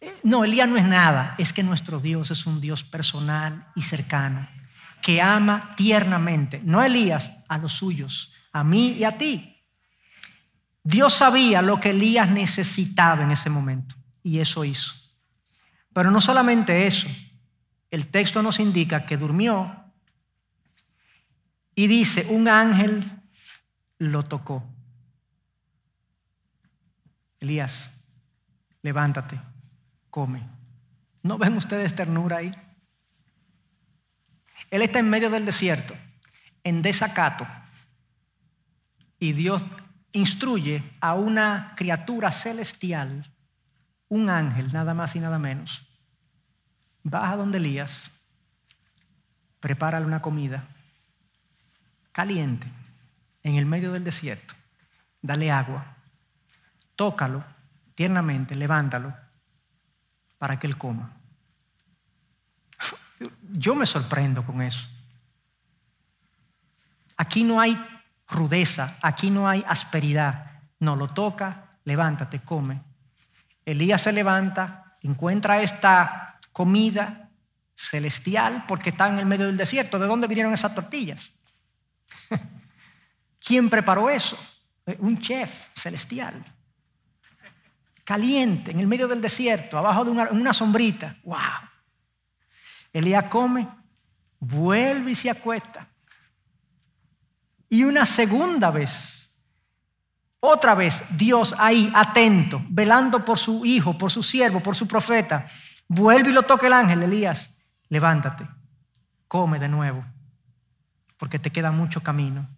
[0.00, 3.82] Eh, no, Elías no es nada, es que nuestro Dios es un Dios personal y
[3.82, 4.48] cercano
[5.02, 9.56] que ama tiernamente, no Elías, a los suyos, a mí y a ti.
[10.82, 14.94] Dios sabía lo que Elías necesitaba en ese momento y eso hizo.
[15.92, 17.08] Pero no solamente eso,
[17.90, 19.84] el texto nos indica que durmió
[21.74, 23.04] y dice, un ángel
[23.98, 24.64] lo tocó.
[27.40, 28.04] Elías,
[28.82, 29.40] levántate,
[30.10, 30.48] come.
[31.22, 32.50] ¿No ven ustedes ternura ahí?
[34.70, 35.94] Él está en medio del desierto,
[36.64, 37.46] en desacato,
[39.18, 39.64] y Dios
[40.12, 43.30] instruye a una criatura celestial,
[44.08, 45.88] un ángel, nada más y nada menos.
[47.02, 48.10] Baja donde Elías,
[49.60, 50.68] prepárale una comida
[52.12, 52.66] caliente
[53.42, 54.54] en el medio del desierto,
[55.22, 55.96] dale agua,
[56.96, 57.44] tócalo
[57.94, 59.14] tiernamente, levántalo
[60.38, 61.17] para que él coma.
[63.52, 64.86] Yo me sorprendo con eso.
[67.16, 67.76] Aquí no hay
[68.28, 70.62] rudeza, aquí no hay asperidad.
[70.80, 72.82] No lo toca, levántate, come.
[73.64, 77.30] Elías se levanta, encuentra esta comida
[77.74, 79.98] celestial porque está en el medio del desierto.
[79.98, 81.32] ¿De dónde vinieron esas tortillas?
[83.40, 84.38] ¿Quién preparó eso?
[84.98, 86.44] Un chef celestial.
[88.04, 91.16] Caliente, en el medio del desierto, abajo de una, una sombrita.
[91.24, 91.36] ¡Wow!
[92.92, 93.68] Elías come,
[94.40, 95.88] vuelve y se acuesta.
[97.68, 99.42] Y una segunda vez,
[100.40, 105.46] otra vez, Dios ahí, atento, velando por su hijo, por su siervo, por su profeta,
[105.86, 108.48] vuelve y lo toca el ángel, Elías, levántate,
[109.26, 110.04] come de nuevo,
[111.18, 112.48] porque te queda mucho camino.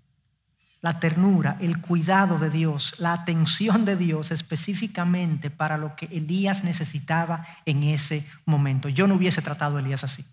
[0.83, 6.65] La ternura, el cuidado de Dios, la atención de Dios específicamente para lo que Elías
[6.65, 8.89] necesitaba en ese momento.
[8.89, 10.25] Yo no hubiese tratado a Elías así.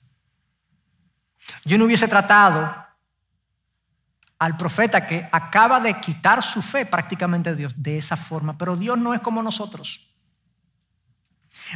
[1.65, 2.88] Yo no hubiese tratado
[4.39, 8.57] al profeta que acaba de quitar su fe prácticamente de Dios de esa forma.
[8.57, 10.07] Pero Dios no es como nosotros.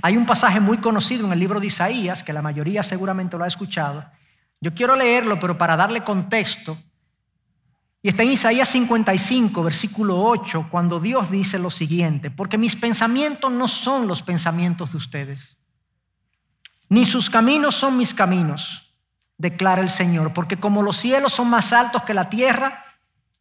[0.02, 3.44] Hay un pasaje muy conocido en el libro de Isaías, que la mayoría seguramente lo
[3.44, 4.06] ha escuchado.
[4.62, 6.78] Yo quiero leerlo, pero para darle contexto,
[8.04, 13.52] y está en Isaías 55, versículo 8, cuando Dios dice lo siguiente, porque mis pensamientos
[13.52, 15.58] no son los pensamientos de ustedes,
[16.90, 18.96] ni sus caminos son mis caminos,
[19.38, 22.84] declara el Señor, porque como los cielos son más altos que la tierra,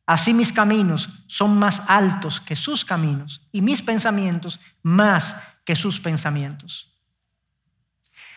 [0.05, 5.99] así mis caminos son más altos que sus caminos, y mis pensamientos más que sus
[5.99, 6.90] pensamientos.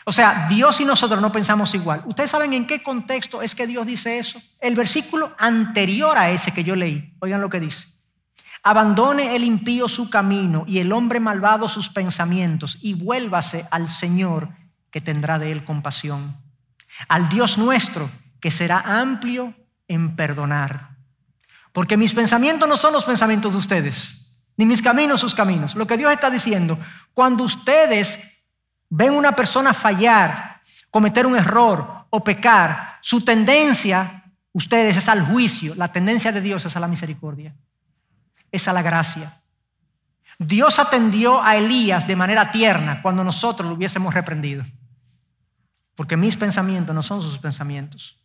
[0.06, 2.04] O sea, Dios y nosotros no pensamos igual.
[2.06, 4.42] ¿Ustedes saben en qué contexto es que Dios dice eso?
[4.60, 7.16] El versículo anterior a ese que yo leí.
[7.20, 7.88] Oigan lo que dice.
[8.64, 14.50] Abandone el impío su camino y el hombre malvado sus pensamientos y vuélvase al Señor
[14.90, 16.38] que tendrá de él compasión.
[17.08, 19.54] Al Dios nuestro que será amplio
[19.88, 20.98] en perdonar.
[21.72, 25.76] Porque mis pensamientos no son los pensamientos de ustedes, ni mis caminos sus caminos.
[25.76, 26.78] Lo que Dios está diciendo,
[27.14, 28.33] cuando ustedes
[28.96, 35.74] ven una persona fallar, cometer un error o pecar, su tendencia, ustedes, es al juicio.
[35.76, 37.56] La tendencia de Dios es a la misericordia,
[38.52, 39.34] es a la gracia.
[40.38, 44.64] Dios atendió a Elías de manera tierna cuando nosotros lo hubiésemos reprendido.
[45.96, 48.20] Porque mis pensamientos no son sus pensamientos.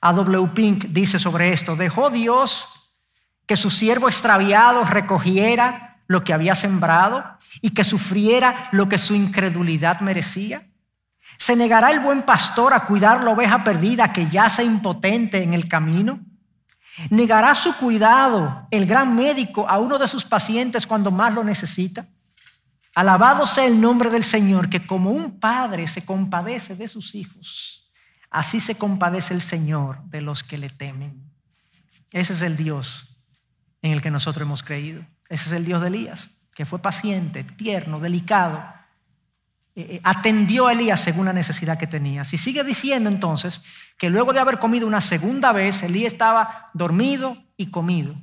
[0.00, 0.48] A.W.
[0.54, 2.98] Pink dice sobre esto, dejó Dios
[3.46, 7.24] que su siervo extraviado recogiera lo que había sembrado
[7.60, 10.62] y que sufriera lo que su incredulidad merecía?
[11.38, 15.68] ¿Se negará el buen pastor a cuidar la oveja perdida que yace impotente en el
[15.68, 16.20] camino?
[17.10, 22.06] ¿Negará su cuidado el gran médico a uno de sus pacientes cuando más lo necesita?
[22.94, 27.90] Alabado sea el nombre del Señor, que como un padre se compadece de sus hijos,
[28.30, 31.32] así se compadece el Señor de los que le temen.
[32.12, 33.18] Ese es el Dios
[33.82, 35.04] en el que nosotros hemos creído.
[35.28, 38.62] Ese es el Dios de Elías, que fue paciente, tierno, delicado.
[39.76, 42.24] Eh, eh, atendió a Elías según la necesidad que tenía.
[42.24, 43.60] Si sigue diciendo entonces
[43.98, 48.14] que luego de haber comido una segunda vez, Elías estaba dormido y comido.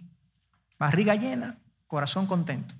[0.79, 2.75] Barriga llena, corazón contento.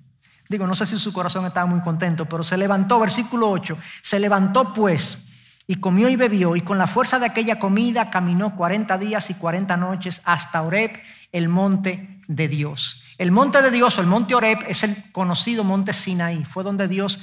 [0.48, 4.18] Digo, no sé si su corazón estaba muy contento, pero se levantó, versículo 8, se
[4.18, 5.28] levantó pues
[5.66, 9.34] y comió y bebió y con la fuerza de aquella comida caminó 40 días y
[9.34, 10.92] 40 noches hasta Oreb,
[11.30, 13.02] el monte de Dios.
[13.18, 16.44] El monte de Dios o el monte Oreb es el conocido monte Sinaí.
[16.44, 17.20] Fue donde Dios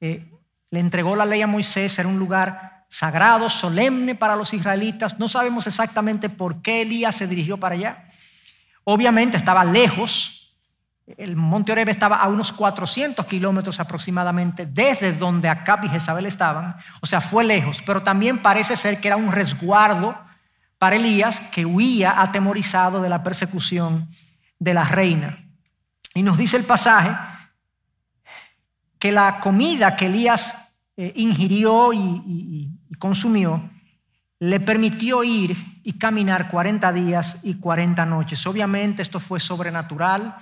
[0.00, 0.30] eh,
[0.70, 1.98] le entregó la ley a Moisés.
[1.98, 5.18] Era un lugar sagrado, solemne para los israelitas.
[5.18, 8.04] No sabemos exactamente por qué Elías se dirigió para allá.
[8.84, 10.56] Obviamente estaba lejos.
[11.06, 16.76] El monte Oreb estaba a unos 400 kilómetros aproximadamente desde donde Acab y Jezabel estaban.
[17.00, 17.82] O sea, fue lejos.
[17.84, 20.16] Pero también parece ser que era un resguardo
[20.78, 24.08] para Elías que huía atemorizado de la persecución
[24.62, 25.44] de la reina.
[26.14, 27.10] Y nos dice el pasaje
[29.00, 33.68] que la comida que Elías eh, ingirió y, consumió
[34.38, 38.46] le permitió ir y caminar 40 días y 40 noches.
[38.46, 40.36] Obviamente esto fue sobrenatural,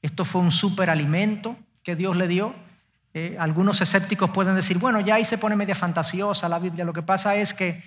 [0.00, 2.54] esto fue un superalimento que Dios le dio.
[3.14, 6.84] Eh, algunos escépticos pueden decir, bueno, ya ahí se pone media fantasiosa la Biblia.
[6.84, 7.80] Lo que pasa es que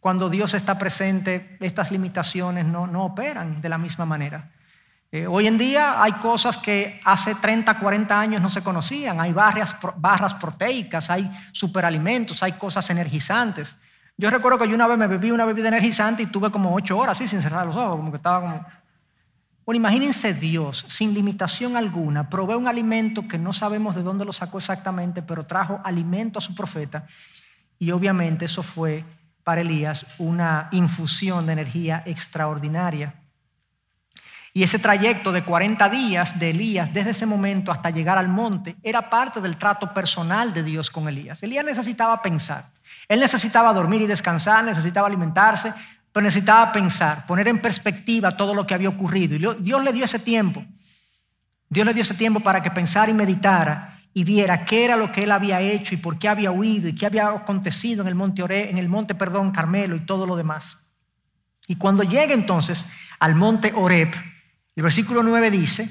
[0.00, 4.52] cuando Dios está presente, estas limitaciones no, no operan de la misma manera.
[5.10, 9.20] Eh, hoy en día hay cosas que hace 30, 40 años no se conocían.
[9.20, 13.76] Hay barras, barras proteicas, hay superalimentos, hay cosas energizantes.
[14.18, 16.98] Yo recuerdo que yo una vez me bebí una bebida energizante y tuve como ocho
[16.98, 18.66] horas así sin cerrar los ojos, como que estaba como...
[19.64, 24.32] Bueno, imagínense Dios, sin limitación alguna, provee un alimento que no sabemos de dónde lo
[24.32, 27.06] sacó exactamente, pero trajo alimento a su profeta.
[27.78, 29.04] Y obviamente eso fue
[29.44, 33.14] para Elías una infusión de energía extraordinaria.
[34.54, 38.76] Y ese trayecto de 40 días de Elías, desde ese momento hasta llegar al monte,
[38.82, 41.42] era parte del trato personal de Dios con Elías.
[41.42, 42.64] Elías necesitaba pensar.
[43.08, 45.72] Él necesitaba dormir y descansar, necesitaba alimentarse,
[46.12, 49.34] pero necesitaba pensar, poner en perspectiva todo lo que había ocurrido.
[49.36, 50.64] Y Dios le dio ese tiempo.
[51.68, 55.12] Dios le dio ese tiempo para que pensara y meditara y viera qué era lo
[55.12, 58.14] que él había hecho y por qué había huido y qué había acontecido en el
[58.14, 60.88] monte en el monte, perdón, Carmelo y todo lo demás.
[61.66, 62.88] Y cuando llegue entonces
[63.20, 64.10] al monte Oreb,
[64.78, 65.88] el versículo 9 dice,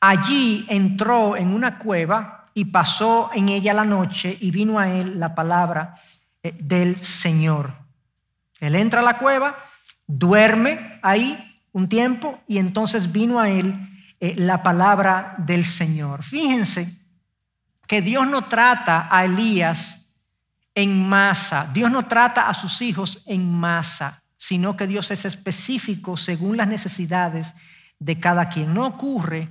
[0.00, 5.20] allí entró en una cueva y pasó en ella la noche y vino a él
[5.20, 5.92] la palabra
[6.42, 7.74] eh, del Señor.
[8.58, 9.54] Él entra a la cueva,
[10.06, 13.78] duerme ahí un tiempo y entonces vino a él
[14.18, 16.22] eh, la palabra del Señor.
[16.22, 16.90] Fíjense
[17.86, 20.22] que Dios no trata a Elías
[20.74, 26.16] en masa, Dios no trata a sus hijos en masa, sino que Dios es específico
[26.16, 27.54] según las necesidades
[27.98, 28.74] de cada quien.
[28.74, 29.48] No ocurre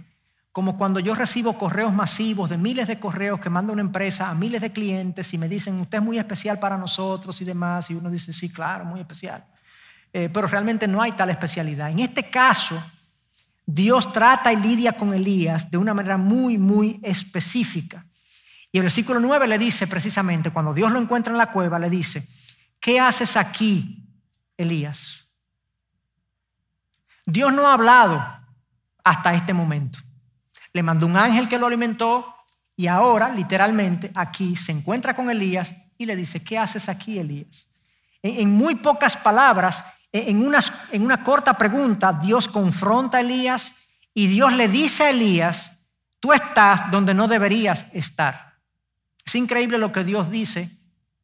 [0.51, 4.35] como cuando yo recibo correos masivos de miles de correos que manda una empresa a
[4.35, 7.95] miles de clientes y me dicen, usted es muy especial para nosotros y demás, y
[7.95, 9.43] uno dice, sí, claro, muy especial.
[10.13, 11.89] Eh, pero realmente no hay tal especialidad.
[11.89, 12.81] En este caso,
[13.65, 18.05] Dios trata y lidia con Elías de una manera muy, muy específica.
[18.71, 21.89] Y el versículo 9 le dice precisamente, cuando Dios lo encuentra en la cueva, le
[21.89, 22.25] dice,
[22.79, 24.07] ¿qué haces aquí,
[24.55, 25.24] Elías?
[27.25, 28.23] Dios no ha hablado
[29.03, 29.99] hasta este momento.
[30.73, 32.35] Le mandó un ángel que lo alimentó
[32.75, 37.69] y ahora, literalmente, aquí se encuentra con Elías y le dice, ¿qué haces aquí, Elías?
[38.21, 40.59] En, muy pocas palabras, en una,
[40.91, 43.75] en una corta pregunta, Dios confronta a Elías
[44.13, 48.55] y Dios le dice a Elías, tú estás donde no deberías estar.
[49.25, 50.69] Es increíble lo que Dios dice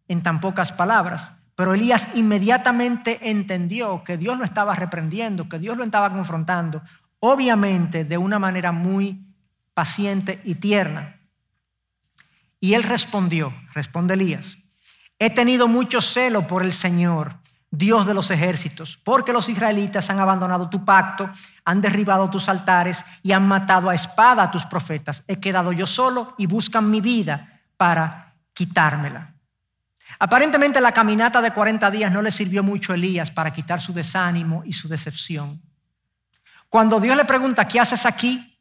[0.08, 1.32] en tan pocas palabras.
[1.62, 6.82] Pero Elías inmediatamente entendió que Dios lo estaba reprendiendo, que Dios lo estaba confrontando,
[7.20, 9.24] obviamente de una manera muy
[9.76, 11.20] paciente y tierna.
[12.60, 14.58] Y él respondió, responde Elías,
[15.20, 17.36] he tenido mucho celo por el Señor,
[17.70, 21.30] Dios de los ejércitos, porque los israelitas han abandonado tu pacto,
[21.64, 25.24] han derribado tus altares y han matado a espada a tus profetas.
[25.28, 29.36] He quedado yo solo y buscan mi vida para quitármela.
[30.24, 33.92] Aparentemente la caminata de 40 días no le sirvió mucho a Elías para quitar su
[33.92, 35.60] desánimo y su decepción.
[36.70, 38.56] Cuando Dios le pregunta, ¿qué haces aquí?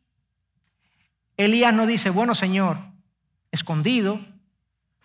[1.36, 2.78] Elías no dice, bueno Señor,
[3.50, 4.18] escondido.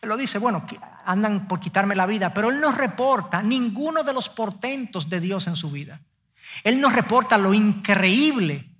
[0.01, 0.65] Él lo dice, bueno,
[1.03, 5.47] andan por quitarme la vida, pero él no reporta ninguno de los portentos de Dios
[5.47, 5.99] en su vida.
[6.63, 8.71] Él nos reporta lo increíble,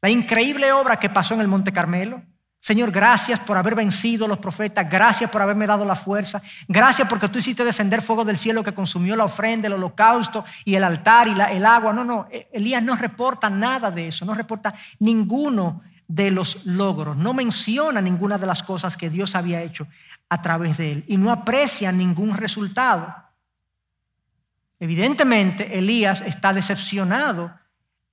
[0.00, 2.22] la increíble obra que pasó en el Monte Carmelo,
[2.60, 7.08] Señor, gracias por haber vencido a los profetas, gracias por haberme dado la fuerza, gracias
[7.08, 10.82] porque tú hiciste descender fuego del cielo que consumió la ofrenda, el holocausto y el
[10.82, 11.92] altar y el agua.
[11.92, 17.16] No, no, e, Elías no reporta nada de eso, no reporta ninguno de los logros,
[17.16, 19.86] no menciona ninguna de las cosas que Dios había hecho
[20.28, 23.14] a través de él y no aprecia ningún resultado.
[24.80, 27.52] Evidentemente, Elías está decepcionado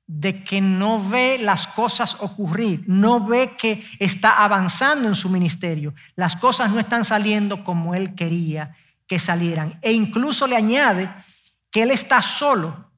[0.07, 5.93] de que no ve las cosas ocurrir, no ve que está avanzando en su ministerio.
[6.15, 8.75] Las cosas no están saliendo como él quería
[9.07, 9.79] que salieran.
[9.81, 11.13] E incluso le añade
[11.71, 12.91] que él está solo,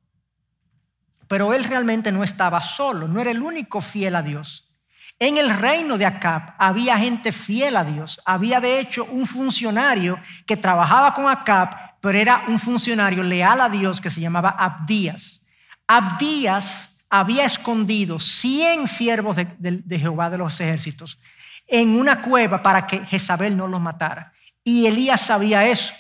[1.28, 4.76] pero él realmente no estaba solo, no era el único fiel a Dios.
[5.20, 8.22] En el reino de Acab había gente fiel a Dios.
[8.24, 13.70] Había de hecho un funcionario que trabajaba con Acab, pero era un funcionario leal a
[13.70, 15.48] Dios que se llamaba Abdías.
[15.88, 21.20] Abdías había escondido 100 siervos de, Jehová de los ejércitos
[21.68, 24.34] en una cueva para que Jezabel no los matara.
[24.64, 25.94] Y Elías sabía eso,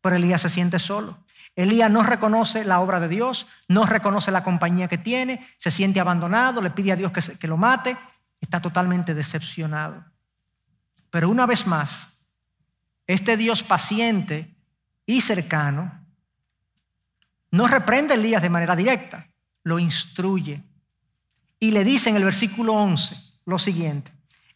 [0.00, 1.24] pero Elías se siente solo.
[1.56, 6.00] Elías no reconoce la obra de Dios, no reconoce la compañía que tiene, se siente
[6.00, 7.96] abandonado, le pide a Dios que, que lo mate,
[8.40, 10.04] está totalmente decepcionado.
[11.10, 12.26] Pero una vez más,
[13.06, 14.56] este Dios paciente
[15.06, 16.04] y cercano
[17.52, 19.28] no reprende a Elías de manera directa,
[19.64, 20.62] lo instruye.
[21.58, 24.12] Y le dice en el versículo 11 lo siguiente.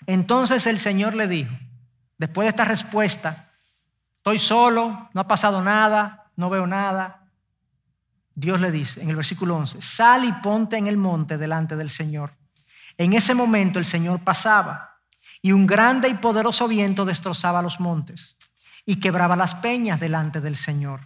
[0.07, 1.55] Entonces el Señor le dijo,
[2.17, 3.51] después de esta respuesta,
[4.17, 7.27] estoy solo, no ha pasado nada, no veo nada.
[8.35, 11.91] Dios le dice en el versículo 11, sal y ponte en el monte delante del
[11.91, 12.37] Señor.
[12.97, 15.01] En ese momento el Señor pasaba
[15.43, 18.37] y un grande y poderoso viento destrozaba los montes
[18.85, 21.01] y quebraba las peñas delante del Señor.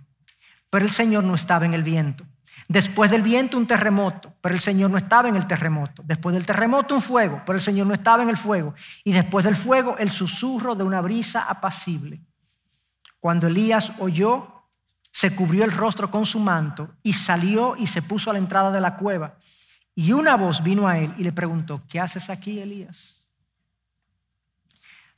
[0.71, 2.25] Pero el Señor no estaba en el viento.
[2.69, 6.03] Después del viento un terremoto, pero el Señor no estaba en el terremoto.
[6.05, 8.75] Después del terremoto un fuego, pero el Señor no estaba en el fuego.
[9.05, 12.21] Y después del fuego el susurro de una brisa apacible.
[13.21, 14.69] Cuando Elías oyó,
[15.11, 18.71] se cubrió el rostro con su manto y salió y se puso a la entrada
[18.71, 19.37] de la cueva.
[19.95, 23.27] Y una voz vino a él y le preguntó, ¿qué haces aquí, Elías?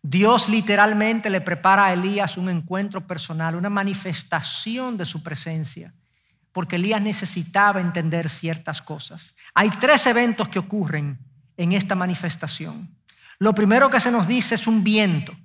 [0.03, 5.95] Dios literalmente le prepara a Elías un encuentro personal, una manifestación de su presencia
[6.55, 9.35] porque Elías necesitaba entender ciertas cosas.
[9.55, 11.19] Hay tres eventos que ocurren
[11.57, 12.97] en esta manifestación.
[13.41, 15.37] Lo primero que se nos dice es un viento,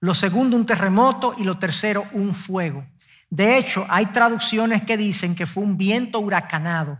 [0.00, 2.86] lo segundo un terremoto y lo tercero un fuego.
[3.30, 6.98] De hecho, hay traducciones que dicen que fue un viento huracanado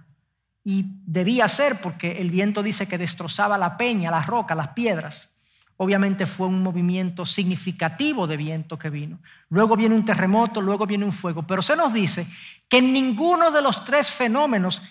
[0.65, 5.35] y debía ser porque el viento dice que destrozaba la peña, la roca, las piedras.
[5.83, 9.19] Obviamente fue un movimiento significativo de viento que vino.
[9.49, 11.47] Luego viene un terremoto, luego viene un fuego.
[11.47, 12.27] Pero se nos dice
[12.69, 14.83] que en ninguno de los tres fenómenos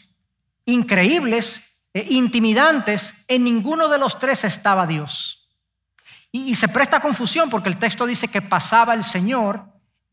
[0.65, 5.47] increíbles, e intimidantes, en ninguno de los tres estaba Dios.
[6.31, 9.63] Y, se presta confusión porque el texto dice que pasaba el Señor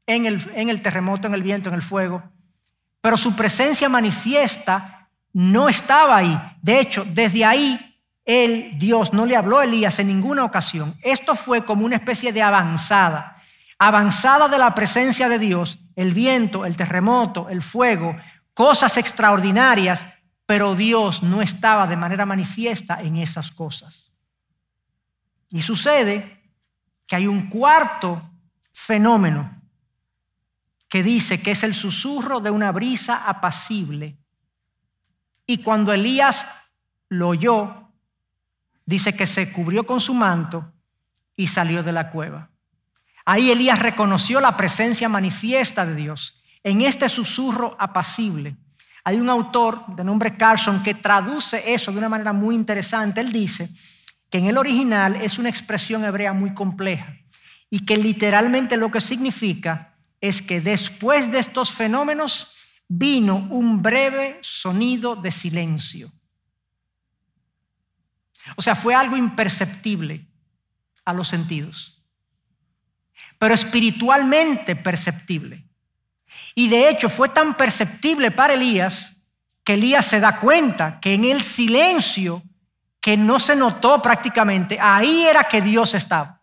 [0.06, 2.22] en el terremoto, en el viento, en el fuego.
[3.00, 6.38] Pero su presencia manifiesta no estaba ahí.
[6.60, 7.95] De hecho, desde ahí
[8.26, 10.94] él, Dios, no le habló a Elías en ninguna ocasión.
[11.00, 13.40] Esto fue como una especie de avanzada,
[13.78, 18.16] avanzada de la presencia de Dios, el viento, el terremoto, el fuego,
[18.52, 20.08] cosas extraordinarias,
[20.44, 24.12] pero Dios no estaba de manera manifiesta en esas cosas.
[25.48, 26.50] Y sucede
[27.06, 28.28] que hay un cuarto
[28.72, 29.62] fenómeno
[30.88, 34.18] que dice que es el susurro de una brisa apacible.
[35.46, 36.46] Y cuando Elías
[37.08, 37.85] lo oyó,
[38.86, 40.72] dice que se cubrió con su manto
[41.36, 42.50] y salió de la cueva.
[43.26, 48.56] Ahí Elías reconoció la presencia manifiesta de Dios en este susurro apacible.
[49.04, 53.20] Hay un autor de nombre Carson que traduce eso de una manera muy interesante.
[53.20, 53.68] Él dice
[54.30, 57.16] que en el original es una expresión hebrea muy compleja
[57.70, 62.52] y que literalmente lo que significa es que después de estos fenómenos
[62.88, 66.12] vino un breve sonido de silencio.
[68.54, 70.26] O sea, fue algo imperceptible
[71.04, 72.02] a los sentidos,
[73.38, 75.66] pero espiritualmente perceptible.
[76.54, 79.16] Y de hecho fue tan perceptible para Elías
[79.64, 82.42] que Elías se da cuenta que en el silencio
[83.00, 86.40] que no se notó prácticamente, ahí era que Dios estaba.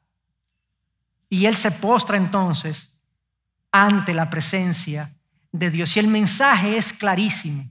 [1.29, 2.99] Y él se postra entonces
[3.71, 5.13] ante la presencia
[5.51, 5.95] de Dios.
[5.95, 7.63] Y el mensaje es clarísimo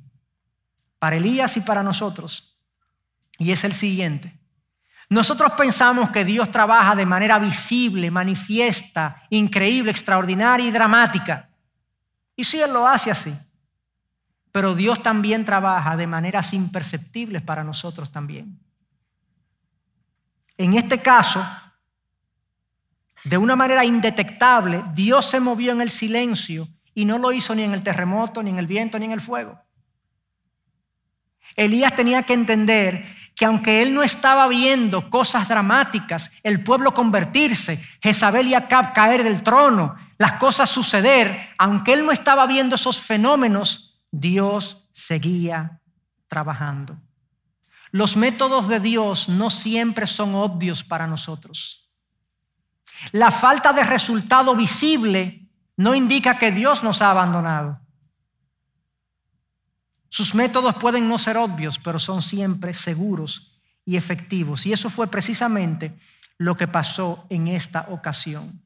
[0.98, 2.51] para Elías y para nosotros.
[3.38, 4.38] Y es el siguiente.
[5.08, 11.50] Nosotros pensamos que Dios trabaja de manera visible, manifiesta, increíble, extraordinaria y dramática.
[12.34, 13.34] Y sí, Él lo hace así.
[14.52, 18.58] Pero Dios también trabaja de maneras imperceptibles para nosotros también.
[20.56, 21.44] En este caso,
[23.24, 27.62] de una manera indetectable, Dios se movió en el silencio y no lo hizo ni
[27.62, 29.60] en el terremoto, ni en el viento, ni en el fuego.
[31.56, 37.82] Elías tenía que entender que aunque él no estaba viendo cosas dramáticas, el pueblo convertirse,
[38.02, 42.98] Jezabel y Acab caer del trono, las cosas suceder, aunque él no estaba viendo esos
[43.00, 45.80] fenómenos, Dios seguía
[46.28, 46.96] trabajando.
[47.90, 51.90] Los métodos de Dios no siempre son obvios para nosotros.
[53.10, 57.81] La falta de resultado visible no indica que Dios nos ha abandonado.
[60.12, 63.54] Sus métodos pueden no ser obvios, pero son siempre seguros
[63.86, 64.66] y efectivos.
[64.66, 65.94] Y eso fue precisamente
[66.36, 68.60] lo que pasó en esta ocasión.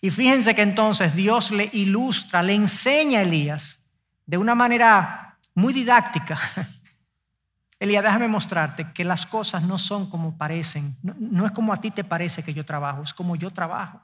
[0.00, 3.80] Y fíjense que entonces Dios le ilustra, le enseña a Elías
[4.24, 6.40] de una manera muy didáctica.
[7.78, 10.96] Elías, déjame mostrarte que las cosas no son como parecen.
[11.02, 14.00] No, es como a ti te parece que yo trabajo, es como yo trabajo.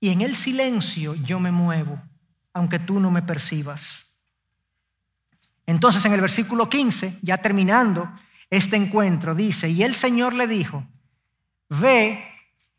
[0.00, 1.98] Y en el silencio yo me muevo,
[2.52, 4.07] aunque tú no me percibas.
[5.68, 8.08] Entonces en el versículo 15, ya terminando
[8.48, 10.82] este encuentro, dice, y el Señor le dijo,
[11.68, 12.24] ve,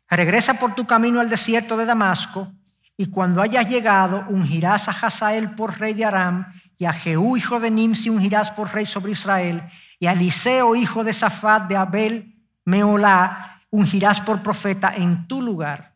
[0.08, 2.52] regresa por tu camino al desierto de Damasco,
[2.96, 7.60] y cuando hayas llegado, ungirás a Hazael por rey de Aram, y a Jehú, hijo
[7.60, 9.62] de Nimsi, ungirás por rey sobre Israel,
[10.00, 12.34] y a Eliseo, hijo de Safat de Abel
[12.64, 15.89] Meolá, ungirás por profeta en tu lugar.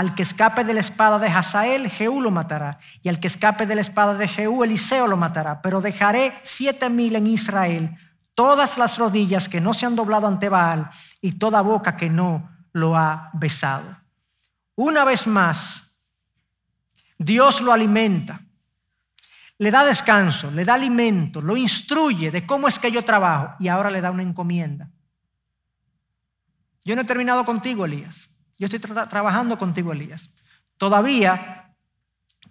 [0.00, 2.78] Al que escape de la espada de Hazael, Jehú lo matará.
[3.02, 5.60] Y al que escape de la espada de Jehú, Eliseo lo matará.
[5.60, 7.98] Pero dejaré siete mil en Israel,
[8.34, 10.88] todas las rodillas que no se han doblado ante Baal
[11.20, 13.94] y toda boca que no lo ha besado.
[14.74, 15.98] Una vez más,
[17.18, 18.40] Dios lo alimenta,
[19.58, 23.68] le da descanso, le da alimento, lo instruye de cómo es que yo trabajo y
[23.68, 24.88] ahora le da una encomienda.
[26.86, 28.30] Yo no he terminado contigo, Elías.
[28.60, 30.28] Yo estoy trabajando contigo, Elías.
[30.76, 31.74] Todavía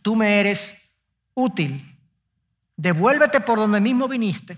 [0.01, 0.99] tú me eres
[1.35, 1.99] útil.
[2.75, 4.57] Devuélvete por donde mismo viniste.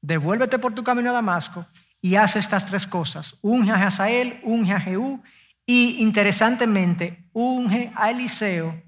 [0.00, 1.64] Devuélvete por tu camino a Damasco
[2.02, 3.36] y haz estas tres cosas.
[3.42, 5.22] Unge a Hazael, unge a Jehú
[5.64, 8.82] y interesantemente unge a Eliseo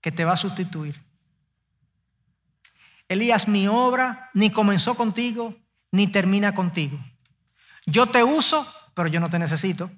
[0.00, 1.04] que te va a sustituir.
[3.08, 5.56] Elías, mi obra ni comenzó contigo
[5.90, 7.00] ni termina contigo.
[7.84, 8.64] Yo te uso
[8.96, 9.90] pero yo no te necesito.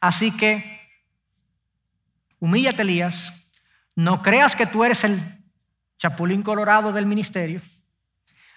[0.00, 0.80] Así que,
[2.38, 3.50] humíllate, Elías.
[3.96, 5.20] No creas que tú eres el
[5.98, 7.60] chapulín colorado del ministerio.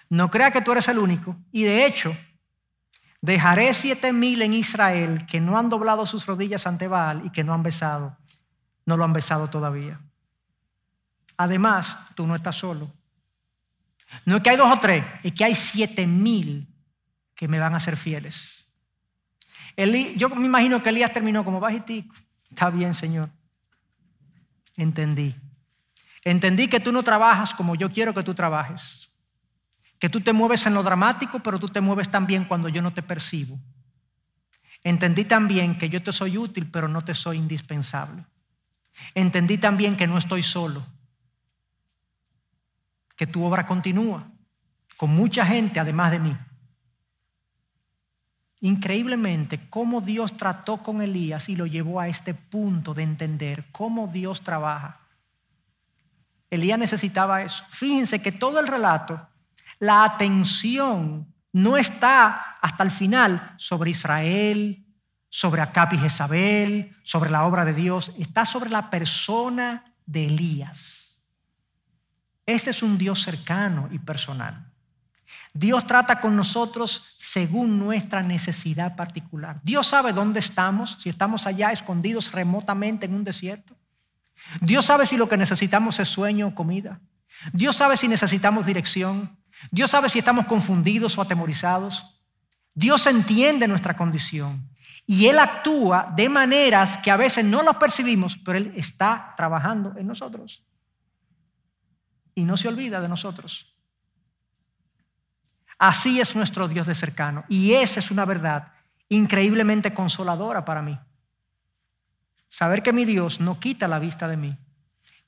[0.08, 1.36] No creas que tú eres el único.
[1.50, 2.16] Y de hecho,
[3.20, 7.42] dejaré siete mil en Israel que no han doblado sus rodillas ante Baal y que
[7.42, 8.16] no han besado.
[8.86, 10.00] No lo han besado todavía.
[11.36, 12.88] Además, tú no estás solo.
[14.24, 16.72] No es que hay dos o tres, es que hay siete mil
[17.34, 18.61] que me van a ser fieles
[20.16, 22.14] yo me imagino que Elías terminó como bajitico.
[22.50, 23.30] Está bien, Señor.
[24.76, 25.34] Entendí.
[26.24, 29.10] Entendí que tú no trabajas como yo quiero que tú trabajes.
[29.98, 32.92] que tú te mueves en lo dramático, pero tú te mueves también cuando yo no
[32.92, 33.56] te percibo.
[34.82, 38.26] Entendí también que yo te soy útil, pero no te soy indispensable.
[39.14, 40.84] Entendí también que no estoy solo,
[43.14, 44.28] que tu obra continúa
[44.96, 46.36] con mucha gente además de mí.
[48.62, 54.06] Increíblemente, cómo Dios trató con Elías y lo llevó a este punto de entender cómo
[54.06, 55.00] Dios trabaja.
[56.48, 57.64] Elías necesitaba eso.
[57.70, 59.28] Fíjense que todo el relato,
[59.80, 64.86] la atención no está hasta el final sobre Israel,
[65.28, 71.24] sobre Acap y Jezabel, sobre la obra de Dios, está sobre la persona de Elías.
[72.46, 74.71] Este es un Dios cercano y personal.
[75.54, 79.60] Dios trata con nosotros según nuestra necesidad particular.
[79.62, 83.76] Dios sabe dónde estamos, si estamos allá escondidos remotamente en un desierto.
[84.60, 87.00] Dios sabe si lo que necesitamos es sueño o comida.
[87.52, 89.38] Dios sabe si necesitamos dirección.
[89.70, 92.20] Dios sabe si estamos confundidos o atemorizados.
[92.74, 94.68] Dios entiende nuestra condición.
[95.06, 99.94] Y Él actúa de maneras que a veces no lo percibimos, pero Él está trabajando
[99.96, 100.64] en nosotros.
[102.34, 103.71] Y no se olvida de nosotros.
[105.82, 107.44] Así es nuestro Dios de cercano.
[107.48, 108.68] Y esa es una verdad
[109.08, 110.96] increíblemente consoladora para mí.
[112.48, 114.56] Saber que mi Dios no quita la vista de mí,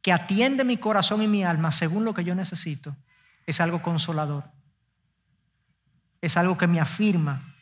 [0.01, 2.95] que atiende mi corazón y mi alma según lo que yo necesito,
[3.45, 4.45] es algo consolador.
[6.21, 7.53] Es algo que me afirma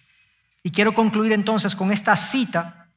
[0.63, 2.91] y quiero concluir entonces con esta cita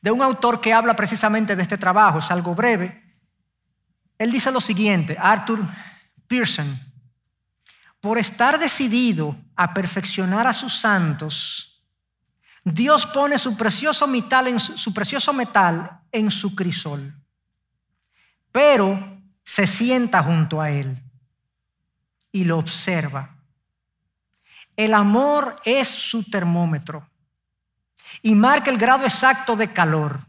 [0.00, 3.00] de un autor que habla precisamente de este trabajo, es algo breve.
[4.18, 5.60] Él dice lo siguiente, Arthur
[6.26, 6.91] Pearson,
[8.02, 11.82] por estar decidido a perfeccionar a sus santos,
[12.62, 17.14] Dios pone su precioso metal en su, precioso metal en su crisol,
[18.52, 21.00] pero se sienta junto a él
[22.30, 23.32] y lo observa
[24.76, 27.06] el amor es su termómetro
[28.22, 30.20] y marca el grado exacto de calor.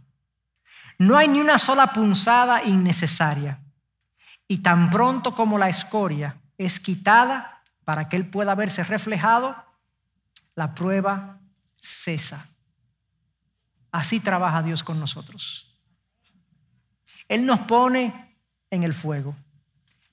[0.97, 3.59] No hay ni una sola punzada innecesaria.
[4.47, 7.52] Y tan pronto como la escoria es quitada
[7.85, 9.55] para que él pueda verse reflejado,
[10.55, 11.39] la prueba
[11.77, 12.47] cesa.
[13.91, 15.77] Así trabaja Dios con nosotros.
[17.27, 18.37] Él nos pone
[18.69, 19.35] en el fuego,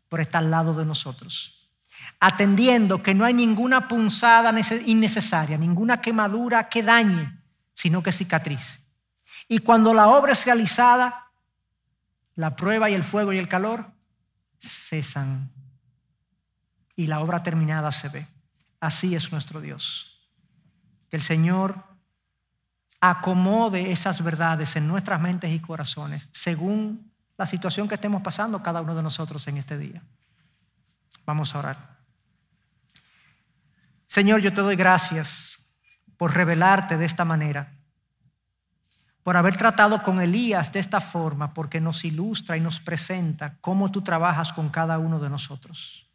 [0.08, 1.60] pero está al lado de nosotros
[2.20, 4.54] atendiendo que no hay ninguna punzada
[4.84, 7.42] innecesaria, ninguna quemadura que dañe,
[7.72, 8.80] sino que cicatriz.
[9.48, 11.30] Y cuando la obra es realizada,
[12.34, 13.92] la prueba y el fuego y el calor
[14.60, 15.50] cesan
[17.00, 18.26] y la obra terminada se ve.
[18.78, 20.20] Así es nuestro Dios.
[21.08, 21.82] Que el Señor
[23.00, 28.82] acomode esas verdades en nuestras mentes y corazones según la situación que estemos pasando cada
[28.82, 30.02] uno de nosotros en este día.
[31.24, 32.00] Vamos a orar.
[34.04, 35.70] Señor, yo te doy gracias
[36.18, 37.78] por revelarte de esta manera,
[39.22, 43.90] por haber tratado con Elías de esta forma, porque nos ilustra y nos presenta cómo
[43.90, 46.09] tú trabajas con cada uno de nosotros.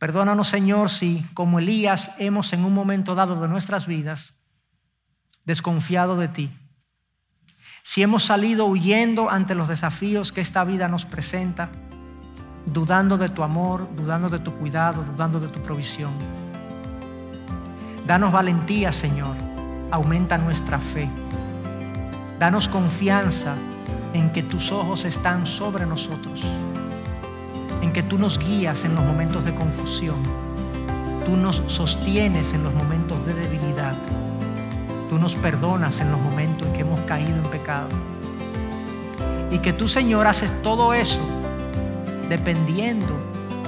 [0.00, 4.40] Perdónanos, Señor, si como Elías hemos en un momento dado de nuestras vidas
[5.44, 6.50] desconfiado de ti.
[7.82, 11.68] Si hemos salido huyendo ante los desafíos que esta vida nos presenta,
[12.64, 16.12] dudando de tu amor, dudando de tu cuidado, dudando de tu provisión.
[18.06, 19.36] Danos valentía, Señor.
[19.90, 21.10] Aumenta nuestra fe.
[22.38, 23.54] Danos confianza
[24.14, 26.42] en que tus ojos están sobre nosotros.
[27.82, 30.22] En que tú nos guías en los momentos de confusión.
[31.26, 33.94] Tú nos sostienes en los momentos de debilidad.
[35.08, 37.88] Tú nos perdonas en los momentos en que hemos caído en pecado.
[39.50, 41.20] Y que tú, Señor, haces todo eso
[42.28, 43.16] dependiendo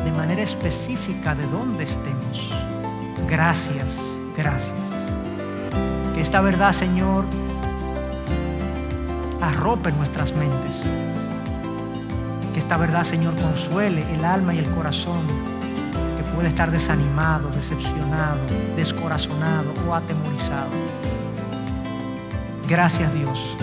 [0.04, 2.52] de manera específica de dónde estemos.
[3.28, 5.18] Gracias, gracias.
[6.14, 7.24] Que esta verdad, Señor,
[9.40, 10.86] arrope nuestras mentes.
[12.52, 15.26] Que esta verdad, Señor, consuele el alma y el corazón
[16.16, 18.38] que puede estar desanimado, decepcionado,
[18.76, 20.70] descorazonado o atemorizado.
[22.68, 23.56] Gracias, Dios